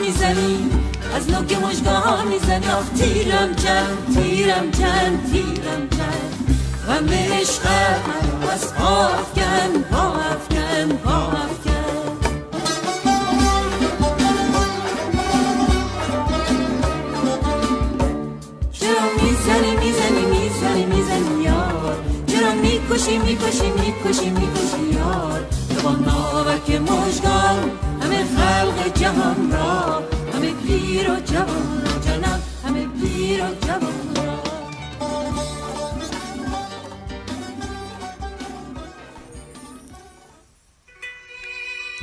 می‌زنی 0.00 0.70
از 1.16 1.30
نوک 1.30 1.58
مژگان 1.62 2.28
می‌زنی. 2.28 2.66
آخ 2.66 2.88
تیرم 2.88 3.54
چند 3.54 4.14
تیرم 4.14 4.70
چند 4.70 5.32
تیرم 5.32 5.88
غم 6.88 7.08
عشقم 7.08 8.00
از 8.52 8.74
پا 8.74 9.06
افکن 9.06 9.82
پا 9.90 10.12
افکن 10.12 10.98
افکن 11.28 11.71
می‌کشی 22.88 23.18
می‌کشی 23.18 23.70
می‌کشی 23.70 24.30
می‌کشی 24.30 24.82
یار. 24.92 25.46
تو 25.68 25.82
با 25.82 25.90
ناوک 25.90 26.70
مژگان 26.70 27.70
همه 28.02 28.24
خلق 28.36 28.94
جهان 28.94 29.52
را. 29.52 30.02
همه 30.34 30.52
پیر 30.66 31.10
و 31.10 31.20
جوان 31.20 31.84
را 31.84 31.98
جانم 32.06 32.42
همه 32.64 32.86
پیر 32.86 33.44
و 33.44 33.54
جوان 33.66 33.92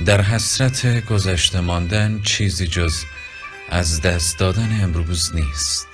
در 0.06 0.22
حسرت 0.22 1.06
گذشته 1.06 1.60
ماندن 1.60 2.22
چیزی 2.22 2.68
جز 2.68 3.04
از 3.70 4.02
دست 4.02 4.40
دادن 4.40 4.80
امروز 4.84 5.36
نیست. 5.36 5.89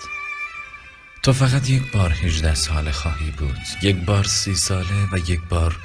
تو 1.25 1.33
فقط 1.33 1.69
یک 1.69 1.91
بار 1.91 2.11
هجده 2.11 2.55
ساله 2.55 2.91
خواهی 2.91 3.31
بود. 3.31 3.57
یک 3.81 3.95
بار 3.95 4.23
سی 4.23 4.55
ساله 4.55 5.09
و 5.11 5.17
یک 5.17 5.41
بار 5.49 5.77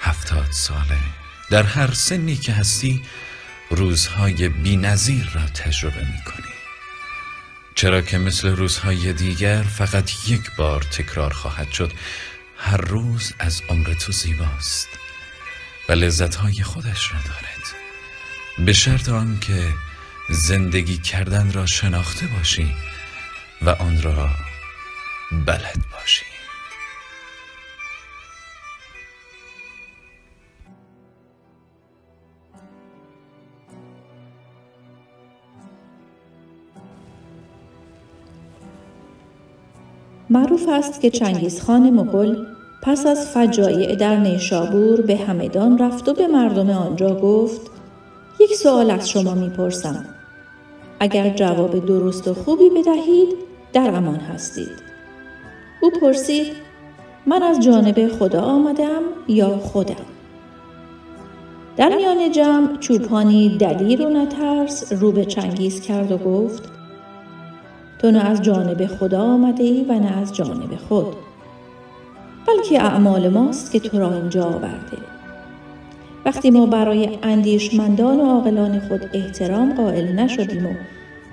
هفتاد 0.00 0.50
ساله. 0.50 0.98
در 1.50 1.62
هر 1.62 1.92
سنی 1.92 2.36
که 2.36 2.52
هستی 2.52 3.02
روزهای 3.70 4.48
بی 4.48 4.76
نظیر 4.76 5.30
را 5.34 5.46
تجربه 5.46 6.00
می 6.00 6.22
کنی 6.26 6.54
چرا 7.74 8.00
که 8.00 8.18
مثل 8.18 8.48
روزهای 8.48 9.12
دیگر 9.12 9.62
فقط 9.62 10.28
یک 10.28 10.50
بار 10.56 10.82
تکرار 10.82 11.32
خواهد 11.32 11.72
شد. 11.72 11.92
هر 12.56 12.76
روز 12.76 13.32
از 13.38 13.62
عمر 13.68 13.94
تو 13.94 14.12
زیباست 14.12 14.88
و 15.88 15.92
لذتهای 15.92 16.62
خودش 16.62 17.12
را 17.12 17.18
دارد. 17.18 17.74
به 18.66 18.72
شرط 18.72 19.08
آنکه 19.08 19.68
زندگی 20.30 20.98
کردن 20.98 21.52
را 21.52 21.66
شناخته 21.66 22.26
باشی. 22.26 22.74
و 23.62 23.70
آن 23.70 24.02
را 24.02 24.28
بلد 25.46 25.76
باشی 25.92 26.24
معروف 40.30 40.68
است 40.68 41.00
که 41.00 41.10
چنگیزخان 41.10 41.90
مغول 41.90 42.46
پس 42.82 43.06
از 43.06 43.30
فجایع 43.30 43.96
در 43.96 44.16
نیشابور 44.16 45.00
به 45.00 45.16
همدان 45.16 45.78
رفت 45.78 46.08
و 46.08 46.14
به 46.14 46.26
مردم 46.26 46.70
آنجا 46.70 47.14
گفت 47.14 47.70
یک 48.40 48.54
سوال 48.54 48.90
از 48.90 49.10
شما 49.10 49.34
می‌پرسم. 49.34 50.04
اگر 51.00 51.30
جواب 51.30 51.86
درست 51.86 52.28
و 52.28 52.34
خوبی 52.34 52.70
بدهید 52.70 53.49
در 53.72 53.94
امان 53.94 54.20
هستید. 54.20 54.82
او 55.80 55.90
پرسید 55.90 56.46
من 57.26 57.42
از 57.42 57.60
جانب 57.60 58.08
خدا 58.08 58.42
آمدم 58.42 59.02
یا 59.28 59.58
خودم؟ 59.58 59.94
در 61.76 61.96
میان 61.96 62.32
جمع 62.32 62.78
چوپانی 62.78 63.58
دلیر 63.58 64.06
و 64.06 64.10
نترس 64.10 64.92
رو 64.92 65.12
به 65.12 65.24
چنگیز 65.24 65.80
کرد 65.80 66.12
و 66.12 66.18
گفت 66.18 66.62
تو 67.98 68.10
نه 68.10 68.18
از 68.18 68.42
جانب 68.42 68.86
خدا 68.86 69.22
آمده 69.22 69.62
ای 69.62 69.86
و 69.88 69.92
نه 69.92 70.18
از 70.18 70.34
جانب 70.34 70.76
خود. 70.88 71.16
بلکه 72.46 72.82
اعمال 72.82 73.28
ماست 73.28 73.72
که 73.72 73.80
تو 73.80 73.98
را 73.98 74.14
اینجا 74.14 74.44
آورده. 74.44 74.98
وقتی 76.24 76.50
ما 76.50 76.66
برای 76.66 77.18
اندیشمندان 77.22 78.20
و 78.20 78.26
عاقلان 78.26 78.80
خود 78.80 79.10
احترام 79.12 79.74
قائل 79.74 80.12
نشدیم 80.12 80.66
و 80.66 80.70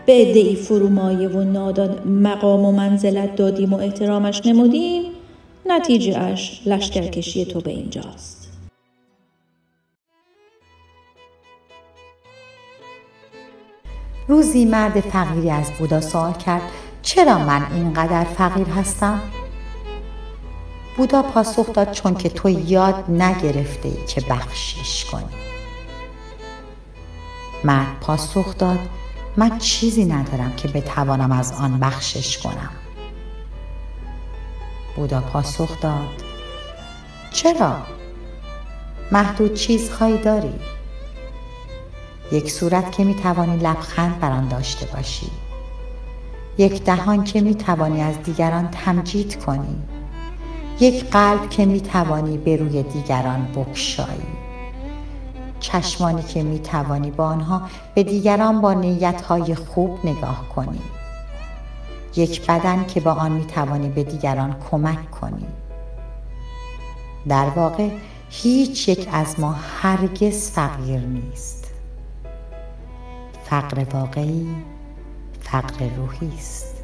به 0.07 0.13
عدهای 0.13 0.55
فرومایه 0.55 1.27
و 1.27 1.43
نادان 1.43 2.07
مقام 2.07 2.65
و 2.65 2.71
منزلت 2.71 3.35
دادیم 3.35 3.73
و 3.73 3.77
احترامش 3.77 4.45
نمودیم 4.45 5.03
نتیجه 5.65 6.19
اش 6.19 6.61
لشکرکشی 6.65 7.45
تو 7.45 7.61
به 7.61 7.71
اینجاست 7.71 8.51
روزی 14.27 14.65
مرد 14.65 14.99
فقیری 14.99 15.49
از 15.49 15.71
بودا 15.79 16.01
سوال 16.01 16.33
کرد 16.33 16.61
چرا 17.01 17.37
من 17.37 17.73
اینقدر 17.73 18.23
فقیر 18.23 18.67
هستم؟ 18.67 19.21
بودا 20.97 21.21
پاسخ 21.21 21.73
داد 21.73 21.91
چون 21.91 22.15
که 22.15 22.29
تو 22.29 22.49
یاد 22.49 23.03
نگرفته 23.09 23.89
ای 23.89 24.05
که 24.07 24.21
بخشش 24.29 25.05
کنی 25.05 25.23
مرد 27.63 27.99
پاسخ 28.01 28.57
داد 28.57 28.79
من 29.37 29.57
چیزی 29.57 30.05
ندارم 30.05 30.53
که 30.55 30.67
بتوانم 30.67 31.31
از 31.31 31.53
آن 31.53 31.79
بخشش 31.79 32.37
کنم. 32.37 32.69
بودا 34.95 35.21
پاسخ 35.21 35.81
داد. 35.81 36.23
چرا؟ 37.31 37.77
محدود 39.11 39.53
چیزهایی 39.53 40.17
داری. 40.17 40.53
یک 42.31 42.51
صورت 42.51 42.91
که 42.91 43.03
می 43.03 43.15
توانی 43.15 43.57
لبخند 43.57 44.19
بر 44.19 44.41
داشته 44.41 44.85
باشی. 44.85 45.27
یک 46.57 46.83
دهان 46.83 47.23
که 47.23 47.41
می 47.41 47.55
توانی 47.55 48.01
از 48.01 48.23
دیگران 48.23 48.71
تمجید 48.71 49.45
کنی. 49.45 49.83
یک 50.79 51.09
قلب 51.09 51.49
که 51.49 51.65
می 51.65 51.81
توانی 51.81 52.37
به 52.37 52.55
روی 52.55 52.83
دیگران 52.83 53.47
بکشایی. 53.55 54.26
چشمانی 55.67 56.23
که 56.23 56.43
می 56.43 56.59
توانی 56.59 57.11
با 57.11 57.25
آنها 57.25 57.61
به 57.95 58.03
دیگران 58.03 58.61
با 58.61 58.73
نیتهای 58.73 59.55
خوب 59.55 59.99
نگاه 60.03 60.49
کنی. 60.55 60.81
یک 62.15 62.45
بدن 62.45 62.85
که 62.85 62.99
با 62.99 63.11
آن 63.11 63.31
می 63.31 63.45
توانی 63.45 63.89
به 63.89 64.03
دیگران 64.03 64.55
کمک 64.71 65.11
کنی. 65.11 65.47
در 67.27 67.49
واقع 67.49 67.89
هیچ 68.29 68.89
یک 68.89 69.09
از 69.11 69.39
ما 69.39 69.51
هرگز 69.81 70.51
فقیر 70.51 70.99
نیست. 70.99 71.71
فقر 73.43 73.85
واقعی 73.93 74.55
فقر 75.41 75.89
روحی 75.97 76.31
است. 76.37 76.76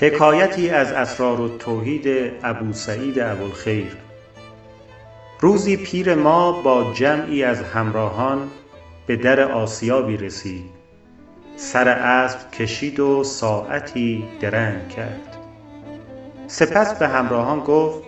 حکایتی 0.00 0.70
از 0.70 0.92
اسرار 0.92 1.40
التوحید 1.42 2.32
ابو 2.42 2.72
سعید 2.72 3.18
ابوالخیر. 3.18 3.96
روزی 5.40 5.76
پیر 5.76 6.14
ما 6.14 6.62
با 6.62 6.92
جمعی 6.92 7.44
از 7.44 7.62
همراهان 7.62 8.48
به 9.06 9.16
در 9.16 9.40
آسیابی 9.40 10.16
رسید. 10.16 10.70
سر 11.56 11.88
اسب 11.88 12.50
کشید 12.50 13.00
و 13.00 13.24
ساعتی 13.24 14.24
درنگ 14.40 14.88
کرد. 14.88 15.36
سپس 16.46 16.98
به 16.98 17.08
همراهان 17.08 17.60
گفت 17.60 18.04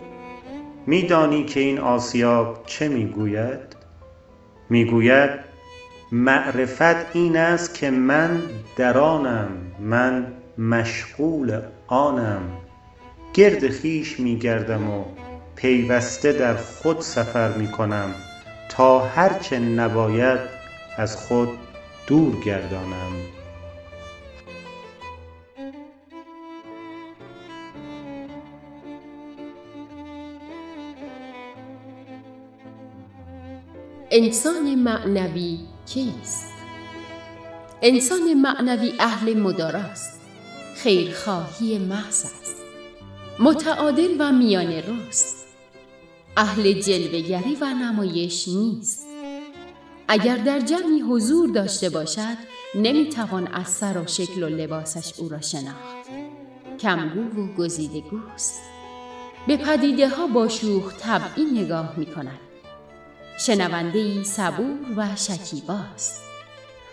می 0.87 1.03
دانی 1.03 1.45
که 1.45 1.61
این 1.61 1.79
آسیاب 1.79 2.63
چه 2.67 2.89
می 2.89 3.07
گوید؟ 3.07 3.77
می 4.71 4.85
گوید 4.85 5.31
معرفت 6.13 7.17
این 7.17 7.37
است 7.37 7.75
که 7.75 7.91
من 7.91 8.43
در 8.77 8.99
آنم 8.99 9.49
من 9.81 10.27
مشغول 10.59 11.61
آنم 11.93 12.43
گرد 13.35 13.81
خویش 13.81 14.21
می 14.21 14.39
گردم 14.39 14.91
و 14.91 15.05
پیوسته 15.57 16.33
در 16.33 16.57
خود 16.57 17.01
سفر 17.01 17.53
می 17.53 17.69
کنم 17.69 18.15
تا 18.69 18.99
هرچه 18.99 19.59
نباید 19.59 20.41
از 20.97 21.17
خود 21.17 21.49
دور 22.07 22.45
گردانم 22.45 23.13
انسان 34.11 34.75
معنوی 34.75 35.59
کیست؟ 35.87 36.53
انسان 37.83 38.35
معنوی 38.35 38.93
اهل 39.01 39.39
مداراست 39.41 40.22
خیرخواهی 40.83 41.79
محض 41.79 42.25
است. 42.25 42.57
متعادل 43.39 44.17
و 44.19 44.33
میان 44.33 44.73
روست 44.73 45.47
اهل 46.37 46.73
جلوهگری 46.73 47.57
و 47.61 47.65
نمایش 47.65 48.49
نیست. 48.49 49.07
اگر 50.09 50.37
در 50.37 50.61
جمعی 50.61 51.01
حضور 51.01 51.51
داشته 51.51 51.91
باشد 51.91 52.37
نمی‌توان 52.75 53.47
از 53.47 53.69
سر 53.69 53.99
و 53.99 54.07
شکل 54.07 54.43
و 54.43 54.49
لباسش 54.49 55.13
او 55.19 55.29
را 55.29 55.41
شناخت. 55.41 56.09
کمگو 56.81 57.43
و 57.43 57.55
گزیده 57.55 58.01
گوست 58.01 58.61
به 59.47 59.57
پدیده 59.57 60.09
ها 60.09 60.27
با 60.27 60.49
شوخ 60.49 60.95
طبعی 60.99 61.45
نگاه 61.45 61.95
می 61.97 62.07
کند 62.07 62.41
شنونده 63.39 63.99
ای 63.99 64.25
صبور 64.25 64.79
و 64.97 65.17
شکیباست 65.17 66.23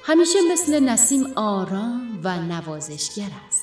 همیشه 0.03 0.39
مثل 0.51 0.79
نسیم 0.79 1.33
آرام 1.35 2.19
و 2.23 2.39
نوازشگر 2.39 3.31
است. 3.47 3.58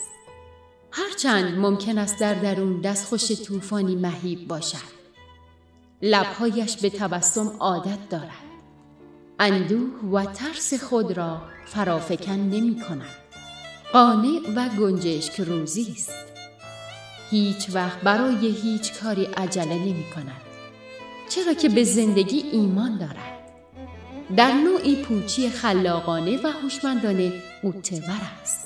هرچند 0.99 1.59
ممکن 1.59 1.99
است 1.99 2.21
در 2.21 2.35
درون 2.35 2.81
دستخوش 2.81 3.33
طوفانی 3.33 3.97
مهیب 3.97 4.49
باشد. 4.49 4.97
لبهایش 6.03 6.77
به 6.77 6.91
تبسم 6.91 7.53
عادت 7.61 8.09
دارد. 8.11 8.31
اندوه 9.39 10.11
و 10.13 10.25
ترس 10.25 10.75
خود 10.85 11.13
را 11.13 11.43
فرافکن 11.67 12.33
نمی 12.33 12.81
کند. 12.89 13.17
قانع 13.93 14.41
و 14.57 14.69
گنجشک 14.69 15.41
روزی 15.41 15.95
است. 15.97 16.15
هیچ 17.31 17.67
وقت 17.73 18.01
برای 18.01 18.47
هیچ 18.47 18.93
کاری 19.03 19.25
عجله 19.25 19.75
نمی 19.75 20.07
کند. 20.15 20.43
چرا 21.29 21.55
که 21.55 21.69
به 21.69 21.85
زندگی 21.85 22.39
ایمان 22.39 22.99
دارد. 22.99 23.51
در 24.37 24.53
نوعی 24.53 25.03
پوچی 25.03 25.51
خلاقانه 25.51 26.43
و 26.43 26.47
هوشمندانه 26.47 27.33
متور 27.65 28.21
است. 28.43 28.66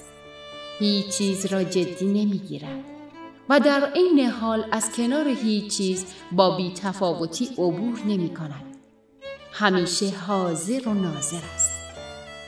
هیچ 0.81 1.09
چیز 1.09 1.47
را 1.47 1.65
جدی 1.65 2.07
نمی‌گیرد 2.07 2.85
و 3.49 3.61
در 3.61 3.93
عین 3.95 4.21
حال 4.21 4.65
از 4.73 4.93
کنار 4.93 5.29
هیچ 5.29 5.77
چیز 5.77 6.07
با 6.33 6.57
بیتفاوتی 6.57 7.47
عبور 7.47 7.99
نمی 8.07 8.35
کند. 8.35 8.77
همیشه 9.53 10.11
حاضر 10.27 10.89
و 10.89 10.95
ناظر 10.95 11.41
است. 11.55 11.71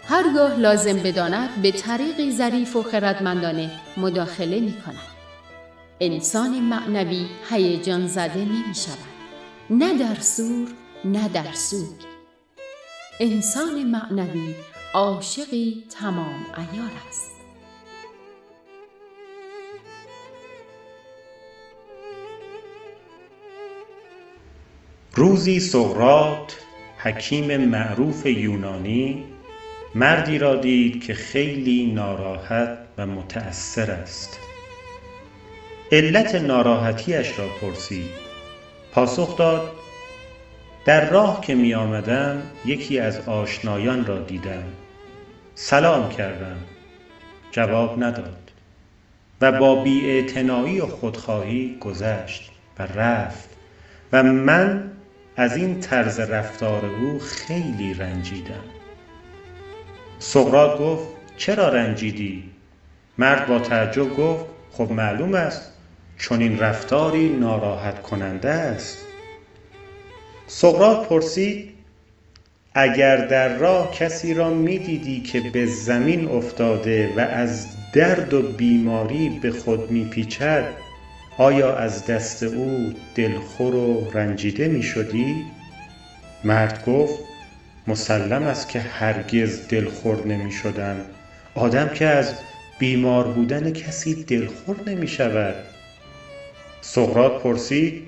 هرگاه 0.04 0.56
لازم 0.56 0.96
بداند 0.96 1.62
به 1.62 1.72
طریقی 1.72 2.32
ظریف 2.32 2.76
و 2.76 2.82
خردمندانه 2.82 3.70
مداخله 3.96 4.60
می 4.60 4.74
کند. 4.86 5.12
انسان 6.00 6.60
معنوی 6.60 7.26
هیجان 7.50 8.06
زده 8.06 8.44
نمی 8.44 8.74
شود. 8.74 9.12
نه 9.70 9.98
در 9.98 10.20
سور 10.20 10.68
نه 11.04 11.28
در 11.28 11.52
سوگ. 11.52 11.96
انسان 13.20 13.82
معنوی 13.82 14.54
عاشقی 14.94 15.84
تمام 15.90 16.46
ایار 16.56 16.90
است. 17.08 17.41
روزی 25.14 25.60
سقراط 25.60 26.52
حکیم 26.98 27.56
معروف 27.56 28.26
یونانی 28.26 29.24
مردی 29.94 30.38
را 30.38 30.56
دید 30.56 31.04
که 31.04 31.14
خیلی 31.14 31.92
ناراحت 31.92 32.78
و 32.98 33.06
متأثر 33.06 33.90
است. 33.90 34.38
علت 35.92 36.34
ناراحتیش 36.34 37.38
را 37.38 37.48
پرسید. 37.60 38.10
پاسخ 38.92 39.36
داد 39.36 39.70
در 40.84 41.10
راه 41.10 41.40
که 41.40 41.54
می 41.54 41.74
آمدم 41.74 42.42
یکی 42.64 42.98
از 42.98 43.28
آشنایان 43.28 44.06
را 44.06 44.18
دیدم. 44.18 44.64
سلام 45.54 46.10
کردم. 46.10 46.56
جواب 47.50 48.04
نداد 48.04 48.50
و 49.40 49.52
با 49.52 49.82
بیاعتنایی 49.82 50.80
و 50.80 50.86
خودخواهی 50.86 51.76
گذشت 51.80 52.50
و 52.78 52.82
رفت 52.82 53.48
و 54.12 54.22
من 54.22 54.91
از 55.36 55.56
این 55.56 55.80
طرز 55.80 56.20
رفتار 56.20 56.86
او 56.86 57.18
خیلی 57.18 57.94
رنجیدم. 57.94 58.64
سقراط 60.18 60.78
گفت 60.80 61.08
چرا 61.36 61.68
رنجیدی؟ 61.68 62.44
مرد 63.18 63.46
با 63.46 63.58
تعجب 63.58 64.16
گفت 64.16 64.44
خب 64.72 64.92
معلوم 64.92 65.34
است 65.34 65.72
چون 66.18 66.40
این 66.40 66.58
رفتاری 66.58 67.28
ناراحت 67.28 68.02
کننده 68.02 68.50
است. 68.50 68.98
سقراط 70.46 71.08
پرسید 71.08 71.72
اگر 72.74 73.26
در 73.26 73.56
راه 73.58 73.90
کسی 73.90 74.34
را 74.34 74.50
می 74.50 74.78
دیدی 74.78 75.20
که 75.20 75.40
به 75.40 75.66
زمین 75.66 76.28
افتاده 76.28 77.12
و 77.16 77.20
از 77.20 77.66
درد 77.92 78.34
و 78.34 78.42
بیماری 78.42 79.28
به 79.28 79.50
خود 79.50 79.90
می 79.90 80.04
پیچد 80.04 80.81
آیا 81.42 81.76
از 81.76 82.06
دست 82.06 82.42
او 82.42 82.92
دلخور 83.14 83.74
و 83.74 84.10
رنجیده 84.10 84.68
می 84.68 84.82
شدی؟ 84.82 85.44
مرد 86.44 86.84
گفت 86.86 87.18
مسلم 87.86 88.42
است 88.42 88.68
که 88.68 88.80
هرگز 88.80 89.68
دلخور 89.68 90.26
نمی 90.26 90.52
شدم 90.52 90.96
آدم 91.54 91.88
که 91.88 92.06
از 92.06 92.34
بیمار 92.78 93.24
بودن 93.24 93.72
کسی 93.72 94.24
دلخور 94.24 94.76
نمی 94.86 95.08
شود 95.08 95.54
سقراط 96.80 97.42
پرسید 97.42 98.02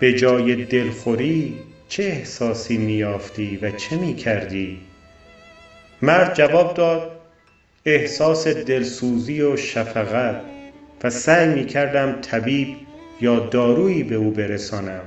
به 0.00 0.12
جای 0.12 0.64
دلخوری 0.64 1.54
چه 1.88 2.02
احساسی 2.02 2.78
می 2.78 2.92
یافتی 2.92 3.56
و 3.56 3.70
چه 3.70 3.96
می 3.96 4.14
کردی؟ 4.14 4.78
مرد 6.02 6.34
جواب 6.34 6.74
داد 6.74 7.10
احساس 7.84 8.48
دلسوزی 8.48 9.42
و 9.42 9.56
شفقت 9.56 10.59
و 11.04 11.10
سعی 11.10 11.48
می 11.48 11.64
کردم 11.66 12.20
طبیب 12.20 12.76
یا 13.20 13.40
دارویی 13.40 14.02
به 14.02 14.14
او 14.14 14.30
برسانم 14.30 15.02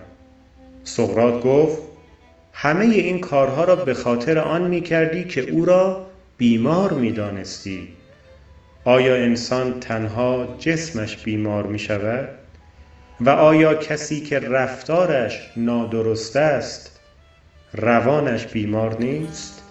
سقراط 0.84 1.43
گفت 1.43 1.82
همه 2.53 2.86
این 2.86 3.19
کارها 3.19 3.63
را 3.63 3.75
به 3.75 3.93
خاطر 3.93 4.39
آن 4.39 4.67
می 4.67 4.82
کردی 4.82 5.23
که 5.23 5.49
او 5.49 5.65
را 5.65 6.06
بیمار 6.38 6.93
می 6.93 7.12
دانستی 7.12 7.88
آیا 8.86 9.15
انسان 9.15 9.79
تنها 9.79 10.56
جسمش 10.60 11.17
بیمار 11.17 11.63
می 11.63 11.79
شود؟ 11.79 12.29
و 13.21 13.29
آیا 13.29 13.75
کسی 13.75 14.21
که 14.21 14.39
رفتارش 14.39 15.51
نادرست 15.58 16.36
است 16.36 16.99
روانش 17.73 18.45
بیمار 18.47 18.97
نیست؟ 18.99 19.62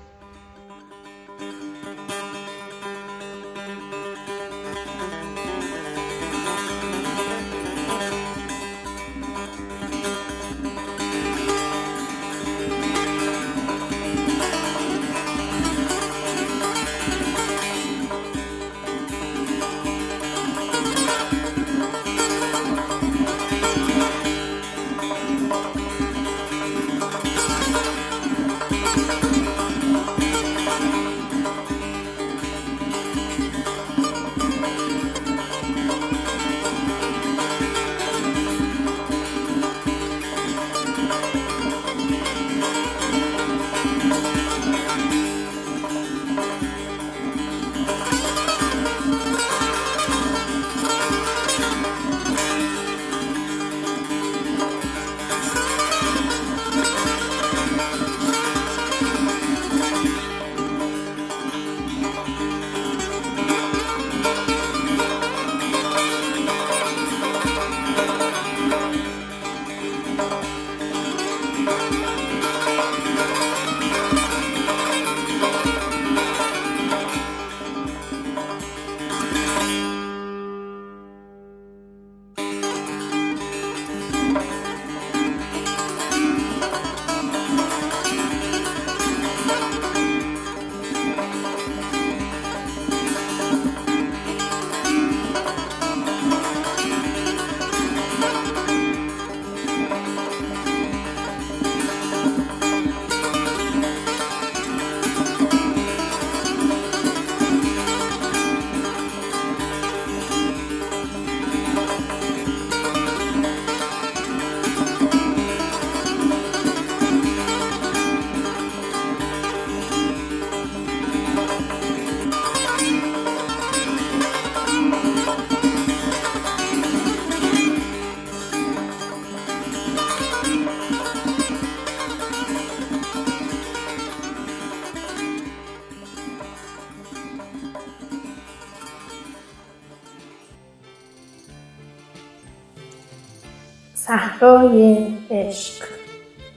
صحرای 144.62 145.06
عشق. 145.30 145.84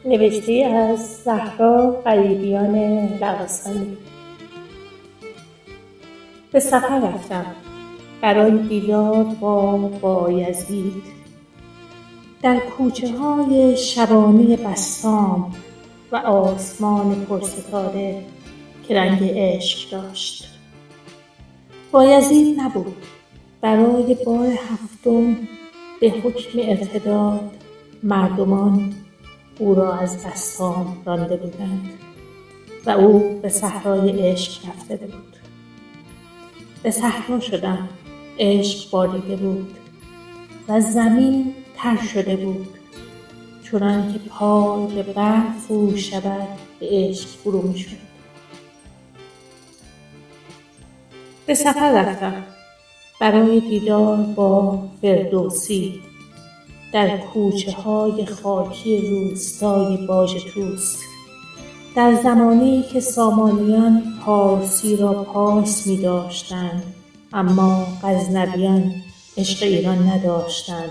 نوشته 0.05 0.53
از 0.53 1.23
زهرا 1.23 2.01
غریبیان 2.05 2.75
لغسانی 3.21 3.97
به 6.51 6.59
سفر 6.59 6.99
رفتم. 6.99 7.45
برای 8.21 8.57
دیدار 8.57 9.23
با 9.23 9.77
بایزید 9.77 11.03
در 12.41 12.59
کوچه 12.59 13.17
های 13.17 13.77
شبانه 13.77 14.57
بسام 14.57 15.53
و 16.11 16.15
آسمان 16.15 17.25
پرستاره 17.29 18.21
که 18.87 18.95
رنگ 18.95 19.19
عشق 19.23 19.91
داشت. 19.91 20.45
بایزید 21.91 22.59
نبود. 22.59 23.05
برای 23.61 24.17
بار 24.25 24.47
هفتم 24.47 25.37
به 26.01 26.09
حکم 26.09 26.59
ارتداد 26.59 27.54
مردمان 28.05 28.93
او 29.59 29.75
را 29.75 29.93
از 29.93 30.25
بسام 30.25 30.97
رانده 31.05 31.37
بودند 31.37 31.89
و 32.85 32.89
او 32.89 33.39
به 33.41 33.49
صحرای 33.49 34.31
عشق 34.31 34.69
رفته 34.69 34.95
بود. 34.95 35.35
به 36.83 36.91
صحرا 36.91 37.39
شدم 37.39 37.89
عشق 38.39 38.89
باریده 38.89 39.35
بود 39.35 39.73
و 40.67 40.81
زمین 40.81 41.53
تر 41.77 41.97
شده 42.13 42.35
بود 42.35 42.67
چنان 43.71 44.13
که 44.13 44.19
پای 44.19 45.03
به 45.03 45.13
برف 45.13 45.65
فرو 45.67 45.97
شود 45.97 46.47
به 46.79 46.87
عشق 46.91 47.27
فرو 47.27 47.61
می 47.61 47.77
شد 47.77 48.05
به 51.45 51.53
سفر 51.53 52.01
رفتم 52.01 52.43
برای 53.21 53.59
دیدار 53.59 54.17
با 54.17 54.83
فردوسی. 55.01 56.01
در 56.95 57.17
کوچه 57.17 57.71
های 57.71 58.25
خاکی 58.25 58.97
روستای 58.97 59.97
باج 60.07 60.43
توست. 60.53 60.99
در 61.95 62.15
زمانی 62.23 62.83
که 62.93 62.99
سامانیان 62.99 64.03
پارسی 64.25 64.95
را 64.95 65.13
پاس 65.13 65.87
می 65.87 65.97
داشتند 65.97 66.83
اما 67.33 67.87
غزنویان 68.03 68.91
عشق 69.37 69.63
ایران 69.63 70.09
نداشتند 70.09 70.89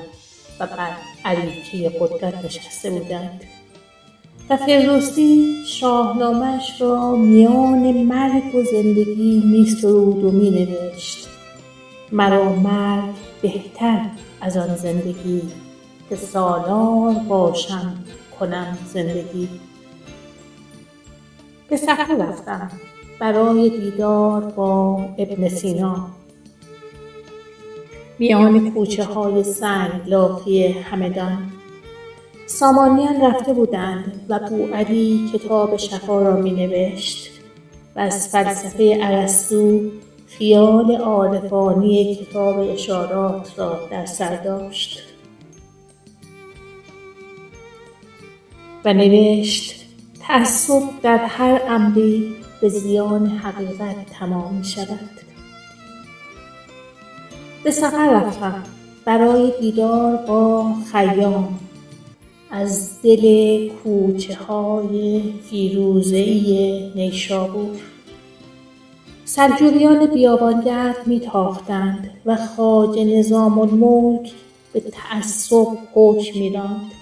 و 0.60 0.66
بر 0.66 0.90
عریکه 1.24 1.98
قدرت 2.00 2.44
نشسته 2.44 2.90
بودند. 2.90 3.40
و 4.50 4.56
فردوسی 4.56 5.54
شاهنامهش 5.66 6.80
را 6.80 7.16
میان 7.16 7.92
مرگ 7.92 8.54
و 8.54 8.62
زندگی 8.62 9.42
می 9.44 9.66
سرود 9.66 10.24
و 10.24 10.30
می 10.30 10.50
نوشت 10.50 11.28
مرا 12.12 12.52
مرگ 12.52 13.14
بهتر 13.42 14.00
از 14.40 14.56
آن 14.56 14.76
زندگی 14.76 15.42
که 16.08 16.16
سالار 16.16 17.14
باشم 17.28 18.04
کنم 18.40 18.78
زندگی. 18.92 19.48
به 21.68 21.76
سفر 21.76 22.16
رفتم 22.18 22.70
برای 23.18 23.70
دیدار 23.70 24.40
با 24.40 25.04
ابن 25.18 25.48
سینا. 25.48 26.08
میان 28.18 28.70
کوچه 28.70 29.04
های 29.04 29.42
سنگ 29.42 29.90
لافی 30.06 30.66
همدان. 30.66 31.38
سامانیان 32.46 33.20
رفته 33.20 33.52
بودند 33.52 34.26
و 34.28 34.40
علی 34.74 35.30
کتاب 35.32 35.76
شفا 35.76 36.22
را 36.22 36.36
می 36.36 36.50
نوشت 36.50 37.30
و 37.96 38.00
از 38.00 38.28
فلسفه 38.28 38.98
عرستو 39.02 39.80
خیال 40.26 40.96
عارفانی 40.96 42.14
کتاب 42.14 42.58
اشارات 42.58 43.58
را 43.58 43.78
در 43.90 44.06
سر 44.06 44.36
داشت. 44.36 45.03
و 48.84 48.92
نوشت 48.92 49.74
تعصب 50.20 50.82
در 51.02 51.18
هر 51.18 51.60
امری 51.68 52.34
به 52.60 52.68
زیان 52.68 53.26
حقیقت 53.26 54.06
تمام 54.18 54.54
می 54.54 54.64
شود. 54.64 55.10
به 57.64 57.70
سفر 57.70 58.10
رفتم 58.10 58.62
برای 59.04 59.52
دیدار 59.60 60.16
با 60.16 60.74
خیام. 60.92 61.58
از 62.50 63.02
دل 63.02 63.68
کوچه 63.68 64.34
های 64.34 65.22
فیروزهی 65.50 66.92
نیشابور. 66.94 67.76
سلجوقیان 69.24 70.06
بیابانگرد 70.06 71.06
میتاختند 71.06 72.10
و 72.26 72.36
خاج 72.36 72.98
نظام 72.98 73.58
الملک 73.58 74.32
به 74.72 74.80
تعصب 74.80 75.66
حکم 75.94 76.38
میراند 76.38 76.92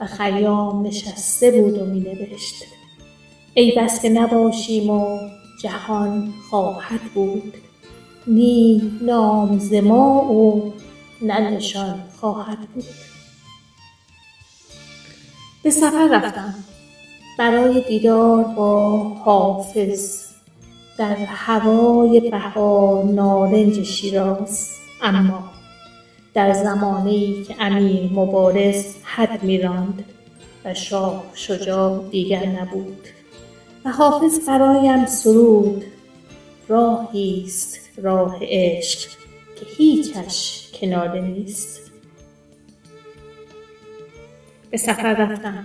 و 0.00 0.06
خیام 0.06 0.86
نشسته 0.86 1.50
بود 1.50 1.78
و 1.78 1.84
مینوشت. 1.84 2.54
ای 3.54 3.72
بس 3.78 4.02
که 4.02 4.08
نباشیم 4.08 4.90
و 4.90 5.18
جهان 5.62 6.32
خواهد 6.50 7.00
بود. 7.14 7.54
نی 8.26 8.98
نام 9.02 9.58
ز 9.58 9.72
و 9.72 10.72
نه 11.22 11.50
نشان 11.50 12.00
خواهد 12.20 12.58
بود. 12.58 12.84
به 15.62 15.70
سفر 15.70 16.08
رفتم. 16.12 16.54
برای 17.38 17.84
دیدار 17.88 18.44
با 18.44 18.98
حافظ. 18.98 20.28
در 20.98 21.16
هوای 21.16 22.30
بهار 22.30 23.04
نارنج 23.04 23.82
شیراز. 23.82 24.70
اما 25.02 25.57
در 26.34 26.52
زمانی 26.52 27.44
که 27.48 27.54
امیر 27.60 28.12
مبارز 28.12 28.96
حد 29.02 29.42
میراند 29.42 30.04
و 30.64 30.74
شاه 30.74 31.24
شجاع 31.34 32.08
دیگر 32.10 32.46
نبود 32.46 33.06
و 33.84 33.90
حافظ 33.90 34.48
برایم 34.48 35.06
سرود 35.06 35.84
راهی 36.68 37.44
است 37.46 37.78
راه 38.02 38.38
عشق 38.42 39.10
که 39.56 39.66
هیچش 39.76 40.68
کناره 40.80 41.20
نیست. 41.20 41.80
به 44.70 44.76
سفر 44.76 45.14
رفتم 45.14 45.64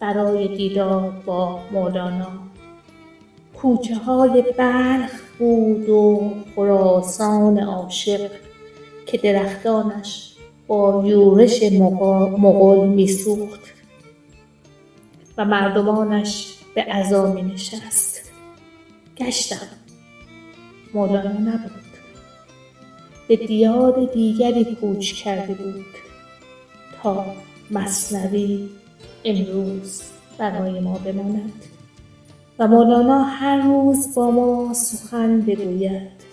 برای 0.00 0.56
دیدار 0.56 1.10
با 1.26 1.60
مولانا. 1.72 2.32
کوچه 3.54 3.96
های 3.96 4.44
بلخ 4.58 5.10
بود 5.38 5.88
و 5.88 6.34
خراسان 6.56 7.58
عاشق 7.58 8.30
که 9.08 9.18
درختانش 9.18 10.34
با 10.66 11.02
یورش 11.06 11.62
مغول 11.72 12.88
میسوخت 12.88 13.60
و 15.36 15.44
مردمانش 15.44 16.54
به 16.74 16.82
عزا 16.82 17.32
می 17.32 17.42
نشست 17.42 18.30
گشتم. 19.16 19.68
مولانا 20.94 21.30
نبود. 21.30 21.70
به 23.28 23.36
دیار 23.36 24.08
دیگری 24.14 24.76
کوچ 24.80 25.12
کرده 25.12 25.54
بود 25.54 25.86
تا 27.02 27.24
مصنوی 27.70 28.68
امروز 29.24 30.02
برای 30.38 30.80
ما 30.80 30.98
بماند. 30.98 31.64
و 32.58 32.68
مولانا 32.68 33.22
هر 33.22 33.62
روز 33.62 34.14
با 34.14 34.30
ما 34.30 34.74
سخن 34.74 35.40
بگوید. 35.40 36.27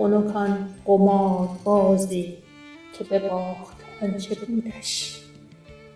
خنکان 0.00 0.68
قمار 0.86 1.48
بازی 1.64 2.36
که 2.92 3.04
بباخت 3.04 3.76
آنچه 4.02 4.34
بودش. 4.34 5.20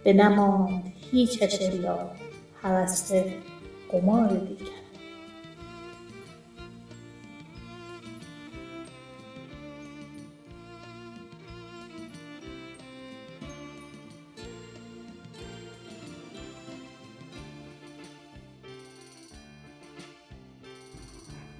بنماند 0.05 0.92
هیچش 1.11 1.62
الا 1.62 1.98
هوس 2.62 3.12
قمار 3.88 4.28
دیگر. 4.28 4.70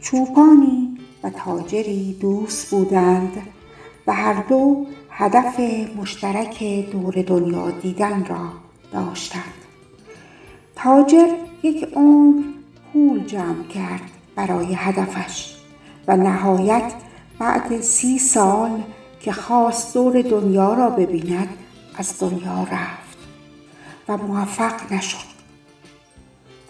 چوپانی 0.01 0.94
و 1.25 1.31
تاجری 1.31 2.19
دوست 2.21 2.71
بودند 2.71 3.43
و 4.07 4.13
هر 4.13 4.43
دو 4.43 4.87
هدف 5.11 5.61
مشترک 5.97 6.65
دور 6.93 7.23
دنیا 7.23 7.71
دیدن 7.71 8.25
را 8.25 8.49
داشتند. 8.93 9.55
تاجر 10.77 11.29
یک 11.63 11.85
عمر 11.85 12.43
پول 12.93 13.25
جمع 13.25 13.65
کرد 13.65 14.11
برای 14.37 14.75
هدفش 14.75 15.57
و 16.09 16.17
نهایت 16.17 16.93
بعد 17.39 17.81
سی 17.81 18.19
سال 18.19 18.83
که 19.21 19.33
خواست 19.33 19.95
دور 19.95 20.23
دنیا 20.23 20.75
را 20.75 20.91
ببیند 20.91 21.49
از 21.97 22.19
دنیا 22.21 22.63
رفت 22.63 23.19
و 24.09 24.17
موفق 24.17 24.93
نشد. 24.93 25.35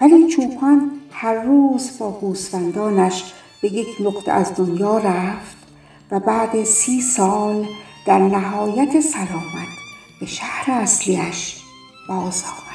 ولی 0.00 0.28
چوپان 0.28 0.90
هر 1.10 1.34
روز 1.34 1.98
با 1.98 2.10
گوسفندانش 2.10 3.32
به 3.64 3.72
یک 3.72 3.96
نقطه 4.00 4.32
از 4.32 4.54
دنیا 4.56 4.98
رفت 4.98 5.56
و 6.10 6.20
بعد 6.20 6.64
سی 6.64 7.00
سال 7.00 7.66
در 8.06 8.18
نهایت 8.18 9.00
سلامت 9.00 9.68
به 10.20 10.26
شهر 10.26 10.70
اصلیش 10.70 11.62
باز 12.08 12.44
آمد. 12.44 12.73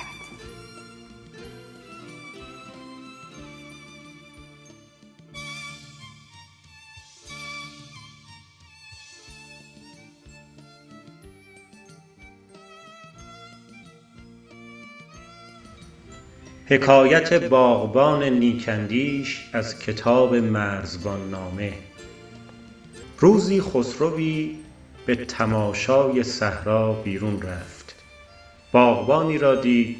حکایت 16.71 17.33
باغبان 17.33 18.23
نیکندیش 18.23 19.49
از 19.53 19.79
کتاب 19.79 20.35
مرزبان 20.35 21.29
نامه. 21.29 21.73
روزی 23.19 23.61
خسروی 23.61 24.55
به 25.05 25.15
تماشای 25.15 26.23
صحرا 26.23 26.93
بیرون 26.93 27.41
رفت. 27.41 27.95
باغبانی 28.71 29.37
را 29.37 29.55
دید 29.55 29.97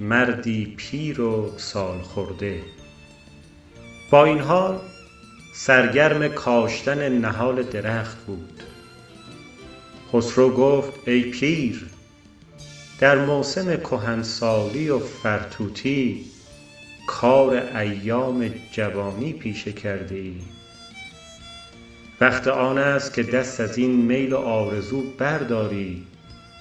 مردی 0.00 0.74
پیر 0.76 1.20
و 1.20 1.52
سالخورده 1.56 2.62
با 4.10 4.24
این 4.24 4.40
حال 4.40 4.78
سرگرم 5.54 6.28
کاشتن 6.28 7.08
نهال 7.08 7.62
درخت 7.62 8.18
بود. 8.26 8.62
خسرو 10.12 10.50
گفت 10.50 11.08
ای 11.08 11.22
پیر 11.22 11.86
در 13.00 13.24
موسم 13.24 13.76
کهنسالی 13.76 14.88
و 14.88 14.98
فرتوتی 14.98 16.24
کار 17.06 17.76
ایام 17.76 18.50
جوانی 18.72 19.32
پیشه 19.32 19.72
کرده 19.72 20.14
ای 20.14 20.34
وقت 22.20 22.48
آن 22.48 22.78
است 22.78 23.14
که 23.14 23.22
دست 23.22 23.60
از 23.60 23.78
این 23.78 23.90
میل 23.90 24.32
و 24.32 24.36
آرزو 24.36 25.02
برداری 25.18 26.06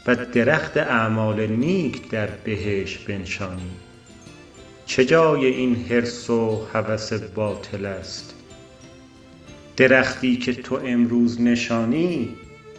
و 0.07 0.15
درخت 0.15 0.77
اعمال 0.77 1.47
نیک 1.47 2.09
در 2.09 2.27
بهشت 2.27 3.05
بنشانی. 3.07 3.71
چه 4.85 5.05
جای 5.05 5.45
این 5.45 5.75
حرص 5.75 6.29
و 6.29 6.65
هوس 6.73 7.13
باطل 7.13 7.85
است؟ 7.85 8.33
درختی 9.77 10.37
که 10.37 10.53
تو 10.53 10.75
امروز 10.75 11.41
نشانی 11.41 12.29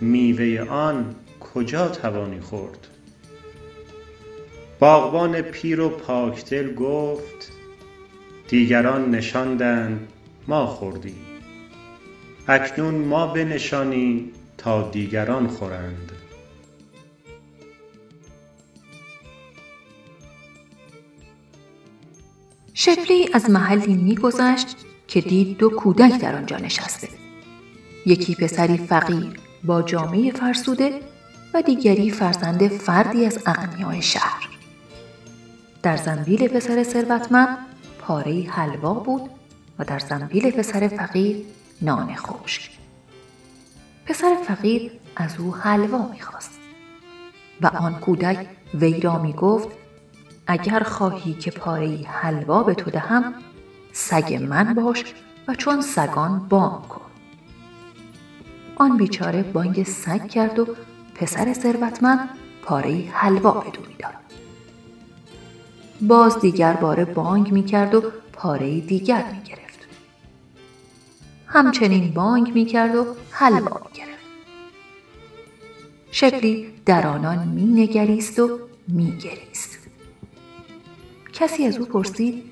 میوه 0.00 0.68
آن 0.70 1.14
کجا 1.40 1.88
توانی 1.88 2.40
خورد؟ 2.40 2.89
باغبان 4.80 5.42
پیر 5.42 5.80
و 5.80 5.88
پاکدل 5.88 6.74
گفت 6.74 7.52
دیگران 8.48 9.10
نشاندند 9.10 10.08
ما 10.48 10.66
خوردیم. 10.66 11.20
اکنون 12.48 12.94
ما 12.94 13.26
بنشانیم 13.26 14.32
تا 14.58 14.90
دیگران 14.90 15.48
خورند. 15.48 16.12
شبلی 22.74 23.28
از 23.32 23.50
محلی 23.50 23.94
میگذشت 23.94 24.76
که 25.08 25.20
دید 25.20 25.56
دو 25.56 25.70
کودک 25.70 26.20
در 26.20 26.36
آنجا 26.36 26.56
نشسته. 26.56 27.08
یکی 28.06 28.34
پسری 28.34 28.76
فقیر 28.76 29.40
با 29.64 29.82
جامعه 29.82 30.32
فرسوده 30.32 31.00
و 31.54 31.62
دیگری 31.62 32.10
فرزند 32.10 32.68
فردی 32.68 33.26
از 33.26 33.38
اغنیای 33.46 34.02
شهر. 34.02 34.39
در 35.82 35.96
زنبیل 35.96 36.48
پسر 36.48 36.82
ثروتمند 36.82 37.58
پاره 37.98 38.46
حلوا 38.50 38.94
بود 38.94 39.30
و 39.78 39.84
در 39.84 39.98
زنبیل 39.98 40.50
پسر 40.50 40.88
فقیر 40.88 41.44
نان 41.82 42.14
خشک. 42.14 42.70
پسر 44.06 44.36
فقیر 44.46 44.92
از 45.16 45.40
او 45.40 45.54
حلوا 45.54 46.08
می‌خواست 46.12 46.58
و 47.60 47.66
آن 47.66 47.94
کودک 47.94 48.46
وی 48.74 49.00
را 49.00 49.18
می‌گفت 49.18 49.68
اگر 50.46 50.80
خواهی 50.80 51.34
که 51.34 51.50
پاره 51.50 52.06
حلوا 52.06 52.62
به 52.62 52.74
تو 52.74 52.90
دهم 52.90 53.34
سگ 53.92 54.46
من 54.48 54.74
باش 54.74 55.04
و 55.48 55.54
چون 55.54 55.80
سگان 55.80 56.48
بانگ 56.48 56.88
کن. 56.88 57.00
آن 58.76 58.96
بیچاره 58.96 59.42
بانگ 59.42 59.82
سگ 59.82 60.28
کرد 60.28 60.58
و 60.58 60.76
پسر 61.14 61.52
ثروتمند 61.52 62.28
پاره 62.62 63.08
حلوا 63.12 63.50
بدو 63.50 63.80
می‌داد. 63.88 64.29
باز 66.02 66.40
دیگر 66.40 66.72
باره 66.72 67.04
بانگ 67.04 67.52
می 67.52 67.64
کرد 67.64 67.94
و 67.94 68.02
پاره 68.32 68.80
دیگر 68.80 69.24
می 69.32 69.42
گرفت. 69.42 69.78
همچنین 71.46 72.10
بانگ 72.14 72.54
می 72.54 72.64
کرد 72.64 72.96
و 72.96 73.06
حلوا 73.30 73.80
می 73.84 73.98
گرفت. 73.98 74.10
شکلی 76.10 76.72
در 76.86 77.06
آنان 77.06 77.48
می 77.48 77.82
نگریست 77.82 78.38
و 78.38 78.58
می 78.88 79.16
گریست. 79.16 79.78
کسی 81.32 81.64
از 81.64 81.78
او 81.78 81.84
پرسید 81.84 82.42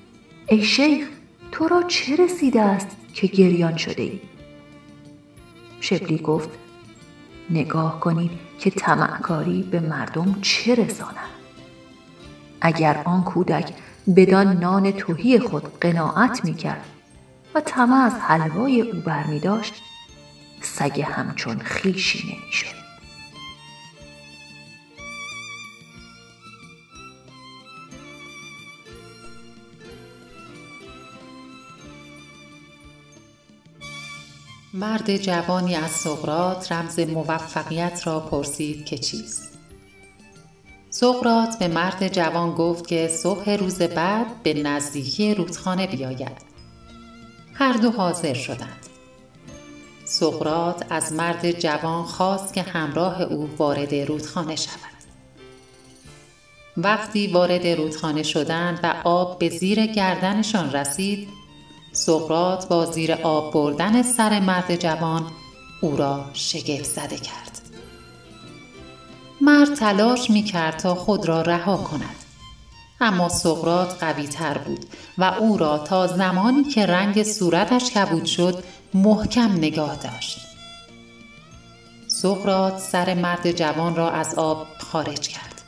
ای 0.47 0.63
شیخ 0.63 1.09
تو 1.51 1.67
را 1.67 1.83
چه 1.83 2.15
رسیده 2.15 2.61
است 2.61 2.87
که 3.13 3.27
گریان 3.27 3.77
شده 3.77 4.03
ای؟ 4.03 4.19
شبلی 5.79 6.17
گفت 6.17 6.49
نگاه 7.49 7.99
کنید 7.99 8.31
که 8.59 8.69
طمعکاری 8.69 9.63
به 9.63 9.79
مردم 9.79 10.35
چه 10.41 10.75
رساند 10.75 11.38
اگر 12.61 13.01
آن 13.05 13.23
کودک 13.23 13.73
بدان 14.15 14.59
نان 14.59 14.91
توهی 14.91 15.39
خود 15.39 15.79
قناعت 15.79 16.45
می 16.45 16.53
کرد 16.53 16.85
و 17.55 17.61
طمع 17.61 17.95
از 17.95 18.13
حلوای 18.13 18.81
او 18.81 19.01
برمی 19.01 19.39
داشت 19.39 19.73
سگ 20.61 21.01
همچون 21.01 21.59
خیشی 21.59 22.19
نمی 22.27 22.51
شد. 22.51 22.79
مرد 34.73 35.17
جوانی 35.17 35.75
از 35.75 35.91
سقرات 35.91 36.71
رمز 36.71 36.99
موفقیت 36.99 38.01
را 38.07 38.19
پرسید 38.19 38.85
که 38.85 38.97
چیست 38.97 39.48
سقرات 40.99 41.59
به 41.59 41.67
مرد 41.67 42.13
جوان 42.13 42.51
گفت 42.51 42.87
که 42.87 43.07
صبح 43.07 43.49
روز 43.49 43.81
بعد 43.81 44.43
به 44.43 44.53
نزدیکی 44.53 45.35
رودخانه 45.35 45.87
بیاید. 45.87 46.37
هر 47.53 47.73
دو 47.73 47.91
حاضر 47.91 48.33
شدند. 48.33 48.85
سقرات 50.05 50.85
از 50.89 51.13
مرد 51.13 51.59
جوان 51.59 52.03
خواست 52.03 52.53
که 52.53 52.61
همراه 52.61 53.21
او 53.21 53.49
وارد 53.57 53.95
رودخانه 53.95 54.55
شود. 54.55 54.99
وقتی 56.77 57.27
وارد 57.27 57.67
رودخانه 57.67 58.23
شدند 58.23 58.79
و 58.83 58.93
آب 59.03 59.39
به 59.39 59.49
زیر 59.49 59.85
گردنشان 59.85 60.71
رسید، 60.71 61.27
سقرات 61.91 62.67
با 62.67 62.85
زیر 62.85 63.13
آب 63.13 63.53
بردن 63.53 64.01
سر 64.01 64.39
مرد 64.39 64.75
جوان 64.75 65.31
او 65.81 65.97
را 65.97 66.25
شگفت 66.33 66.83
زده 66.83 67.17
کرد. 67.17 67.48
مرد 69.41 69.73
تلاش 69.73 70.29
می 70.29 70.43
کرد 70.43 70.77
تا 70.77 70.95
خود 70.95 71.25
را 71.25 71.41
رها 71.41 71.77
کند. 71.77 72.15
اما 73.01 73.29
سقرات 73.29 74.03
قوی 74.03 74.27
تر 74.27 74.57
بود 74.57 74.85
و 75.17 75.23
او 75.23 75.57
را 75.57 75.77
تا 75.77 76.07
زمانی 76.07 76.63
که 76.63 76.85
رنگ 76.85 77.23
صورتش 77.23 77.91
کبود 77.91 78.25
شد 78.25 78.63
محکم 78.93 79.51
نگاه 79.51 79.95
داشت. 79.95 80.39
سقرات 82.07 82.77
سر 82.79 83.13
مرد 83.13 83.51
جوان 83.51 83.95
را 83.95 84.11
از 84.11 84.35
آب 84.35 84.67
خارج 84.79 85.27
کرد 85.27 85.61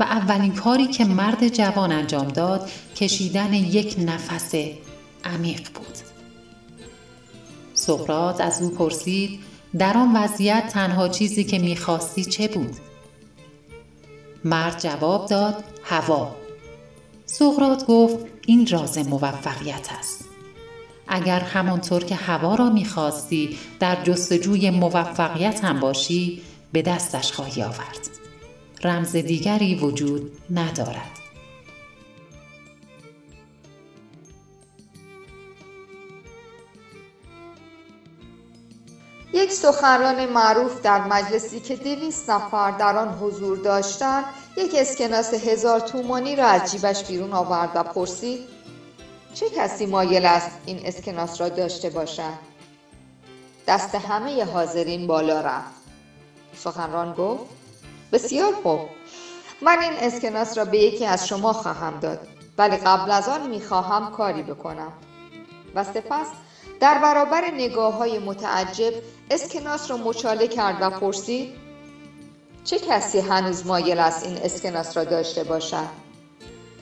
و 0.00 0.02
اولین 0.02 0.54
کاری 0.54 0.86
که 0.86 1.04
مرد 1.04 1.48
جوان 1.48 1.92
انجام 1.92 2.28
داد 2.28 2.70
کشیدن 2.96 3.52
یک 3.52 3.96
نفس 3.98 4.54
عمیق 5.24 5.68
بود. 5.74 5.98
سقرات 7.74 8.40
از 8.40 8.62
او 8.62 8.70
پرسید 8.70 9.40
در 9.78 9.98
آن 9.98 10.16
وضعیت 10.16 10.68
تنها 10.68 11.08
چیزی 11.08 11.44
که 11.44 11.58
می‌خواستی 11.58 12.24
چه 12.24 12.48
بود؟ 12.48 12.76
مرد 14.44 14.80
جواب 14.80 15.28
داد 15.28 15.64
هوا. 15.84 16.36
سقرات 17.26 17.86
گفت 17.86 18.18
این 18.46 18.66
راز 18.66 18.98
موفقیت 18.98 19.88
است. 19.98 20.24
اگر 21.08 21.40
همانطور 21.40 22.04
که 22.04 22.14
هوا 22.14 22.54
را 22.54 22.70
می‌خواستی 22.70 23.58
در 23.80 24.04
جستجوی 24.04 24.70
موفقیت 24.70 25.64
هم 25.64 25.80
باشی 25.80 26.42
به 26.72 26.82
دستش 26.82 27.32
خواهی 27.32 27.62
آورد. 27.62 28.10
رمز 28.84 29.16
دیگری 29.16 29.74
وجود 29.74 30.32
ندارد. 30.50 31.23
یک 39.34 39.52
سخنران 39.52 40.26
معروف 40.26 40.82
در 40.82 41.00
مجلسی 41.04 41.60
که 41.60 41.76
دویست 41.76 42.30
نفر 42.30 42.70
در 42.70 42.96
آن 42.96 43.08
حضور 43.08 43.58
داشتند 43.58 44.24
یک 44.56 44.74
اسکناس 44.78 45.34
هزار 45.34 45.80
تومانی 45.80 46.36
را 46.36 46.46
از 46.46 46.70
جیبش 46.70 47.04
بیرون 47.04 47.32
آورد 47.32 47.70
و 47.74 47.82
پرسید 47.82 48.40
چه 49.34 49.50
کسی 49.50 49.86
مایل 49.86 50.26
است 50.26 50.50
این 50.66 50.86
اسکناس 50.86 51.40
را 51.40 51.48
داشته 51.48 51.90
باشد؟ 51.90 52.54
دست 53.66 53.94
همه 53.94 54.44
حاضرین 54.44 55.06
بالا 55.06 55.40
رفت. 55.40 55.74
سخنران 56.56 57.12
گفت 57.12 57.44
بسیار 58.12 58.54
خوب. 58.62 58.80
من 59.62 59.78
این 59.82 59.92
اسکناس 59.92 60.58
را 60.58 60.64
به 60.64 60.78
یکی 60.78 61.06
از 61.06 61.28
شما 61.28 61.52
خواهم 61.52 62.00
داد. 62.00 62.28
ولی 62.58 62.76
قبل 62.76 63.10
از 63.10 63.28
آن 63.28 63.50
می‌خواهم 63.50 64.10
کاری 64.10 64.42
بکنم. 64.42 64.92
و 65.74 65.84
سپس 65.84 66.26
در 66.84 66.98
برابر 66.98 67.50
نگاه 67.54 67.94
های 67.94 68.18
متعجب 68.18 68.92
اسکناس 69.30 69.90
را 69.90 69.96
مچاله 69.96 70.48
کرد 70.48 70.76
و 70.80 70.90
پرسید 70.90 71.54
چه 72.64 72.78
کسی 72.78 73.20
هنوز 73.20 73.66
مایل 73.66 73.98
است 73.98 74.26
این 74.26 74.36
اسکناس 74.36 74.96
را 74.96 75.04
داشته 75.04 75.44
باشد؟ 75.44 75.86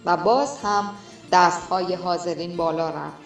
و 0.05 0.17
باز 0.17 0.59
هم 0.59 0.95
دستهای 1.33 1.95
حاضرین 1.95 2.57
بالا 2.57 2.89
رفت. 2.89 3.17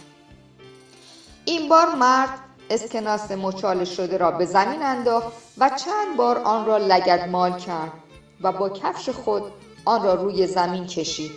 این 1.44 1.68
بار 1.68 1.94
مرد 1.94 2.38
اسکناس 2.70 3.30
مچاله 3.30 3.84
شده 3.84 4.16
را 4.16 4.30
به 4.30 4.44
زمین 4.44 4.82
انداخت 4.82 5.32
و 5.58 5.68
چند 5.68 6.16
بار 6.16 6.38
آن 6.38 6.66
را 6.66 6.76
لگد 6.76 7.28
مال 7.28 7.58
کرد 7.58 7.92
و 8.40 8.52
با 8.52 8.68
کفش 8.68 9.08
خود 9.08 9.42
آن 9.84 10.02
را 10.02 10.14
روی 10.14 10.46
زمین 10.46 10.86
کشید. 10.86 11.32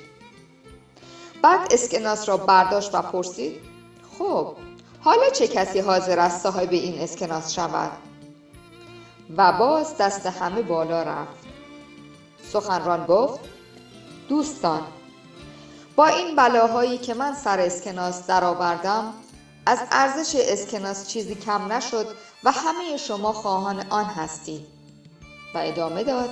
بعد 1.41 1.73
اسکناس 1.73 2.29
را 2.29 2.37
برداشت 2.37 2.95
و 2.95 3.01
پرسید 3.01 3.61
خب 4.17 4.55
حالا 5.01 5.29
چه 5.29 5.47
کسی 5.47 5.79
حاضر 5.79 6.19
است 6.19 6.43
صاحب 6.43 6.71
این 6.71 7.01
اسکناس 7.01 7.53
شود؟ 7.53 7.91
و 9.37 9.51
باز 9.51 9.97
دست 9.97 10.25
همه 10.25 10.61
بالا 10.61 11.03
رفت. 11.03 11.45
سخنران 12.51 13.05
گفت 13.05 13.39
دوستان 14.29 14.81
با 15.95 16.07
این 16.07 16.35
بلاهایی 16.35 16.97
که 16.97 17.13
من 17.13 17.35
سر 17.35 17.59
اسکناس 17.59 18.27
درآوردم 18.27 19.13
از 19.65 19.79
ارزش 19.91 20.35
اسکناس 20.39 21.07
چیزی 21.07 21.35
کم 21.35 21.73
نشد 21.73 22.07
و 22.43 22.51
همه 22.51 22.97
شما 22.97 23.33
خواهان 23.33 23.85
آن 23.89 24.05
هستید. 24.05 24.65
و 25.55 25.57
ادامه 25.57 26.03
داد 26.03 26.29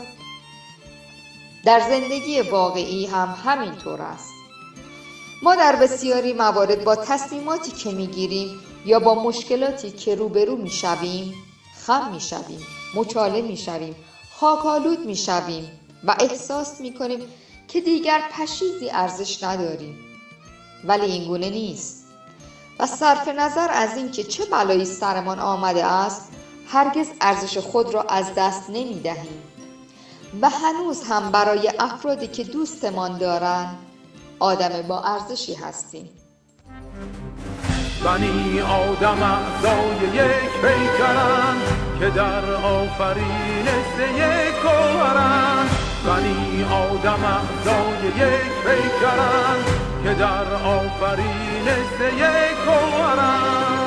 در 1.65 1.79
زندگی 1.79 2.41
واقعی 2.41 3.05
هم 3.05 3.35
همینطور 3.45 4.01
است. 4.01 4.36
ما 5.41 5.55
در 5.55 5.75
بسیاری 5.75 6.33
موارد 6.33 6.83
با 6.83 6.95
تصمیماتی 6.95 7.71
که 7.71 7.91
می‌گیریم 7.91 8.59
یا 8.85 8.99
با 8.99 9.23
مشکلاتی 9.23 9.91
که 9.91 10.15
روبرو 10.15 10.55
می‌شویم 10.55 11.33
خم 11.85 12.11
می‌شویم 12.11 12.59
مچاله 12.95 13.41
می‌شویم 13.41 13.95
خاکالود 14.39 15.05
می‌شویم 15.05 15.71
و 16.03 16.15
احساس 16.19 16.81
می‌کنیم 16.81 17.19
که 17.67 17.81
دیگر 17.81 18.21
پشیزی 18.31 18.89
ارزش 18.89 19.43
نداریم. 19.43 19.97
ولی 20.83 21.05
این 21.05 21.27
گونه 21.27 21.49
نیست. 21.49 22.05
و 22.79 22.87
صرف 22.87 23.27
نظر 23.27 23.67
از 23.71 23.97
اینکه 23.97 24.23
چه 24.23 24.45
بلایی 24.45 24.85
سرمان 24.85 25.39
آمده 25.39 25.85
است 25.85 26.21
هرگز 26.67 27.07
ارزش 27.21 27.57
خود 27.57 27.93
را 27.93 28.01
از 28.01 28.25
دست 28.37 28.69
نمی 28.69 28.99
دهیم 29.03 29.43
و 30.41 30.49
هنوز 30.49 31.03
هم 31.03 31.31
برای 31.31 31.71
افرادی 31.79 32.27
که 32.27 32.43
دوستمان 32.43 33.17
دارند 33.17 33.86
آدم 34.39 34.81
با 34.87 35.03
ارزشی 35.03 35.53
هستیم. 35.53 36.09
بنی 38.03 38.61
آدم 38.61 39.23
اعضای 39.23 40.15
یک 40.15 40.51
پیکرند 40.61 41.61
که 41.99 42.09
در 42.09 42.53
آفرینش 42.53 43.93
یک 44.17 44.55
گوهرند 44.61 45.69
بنی 46.05 46.63
آدم 46.63 47.23
اعضای 47.25 48.07
یک 48.07 48.53
پیکرند 48.65 49.65
که 50.03 50.13
در 50.13 50.53
آفرینش 50.53 52.13
یک 52.17 52.57
گوهرند 52.65 53.86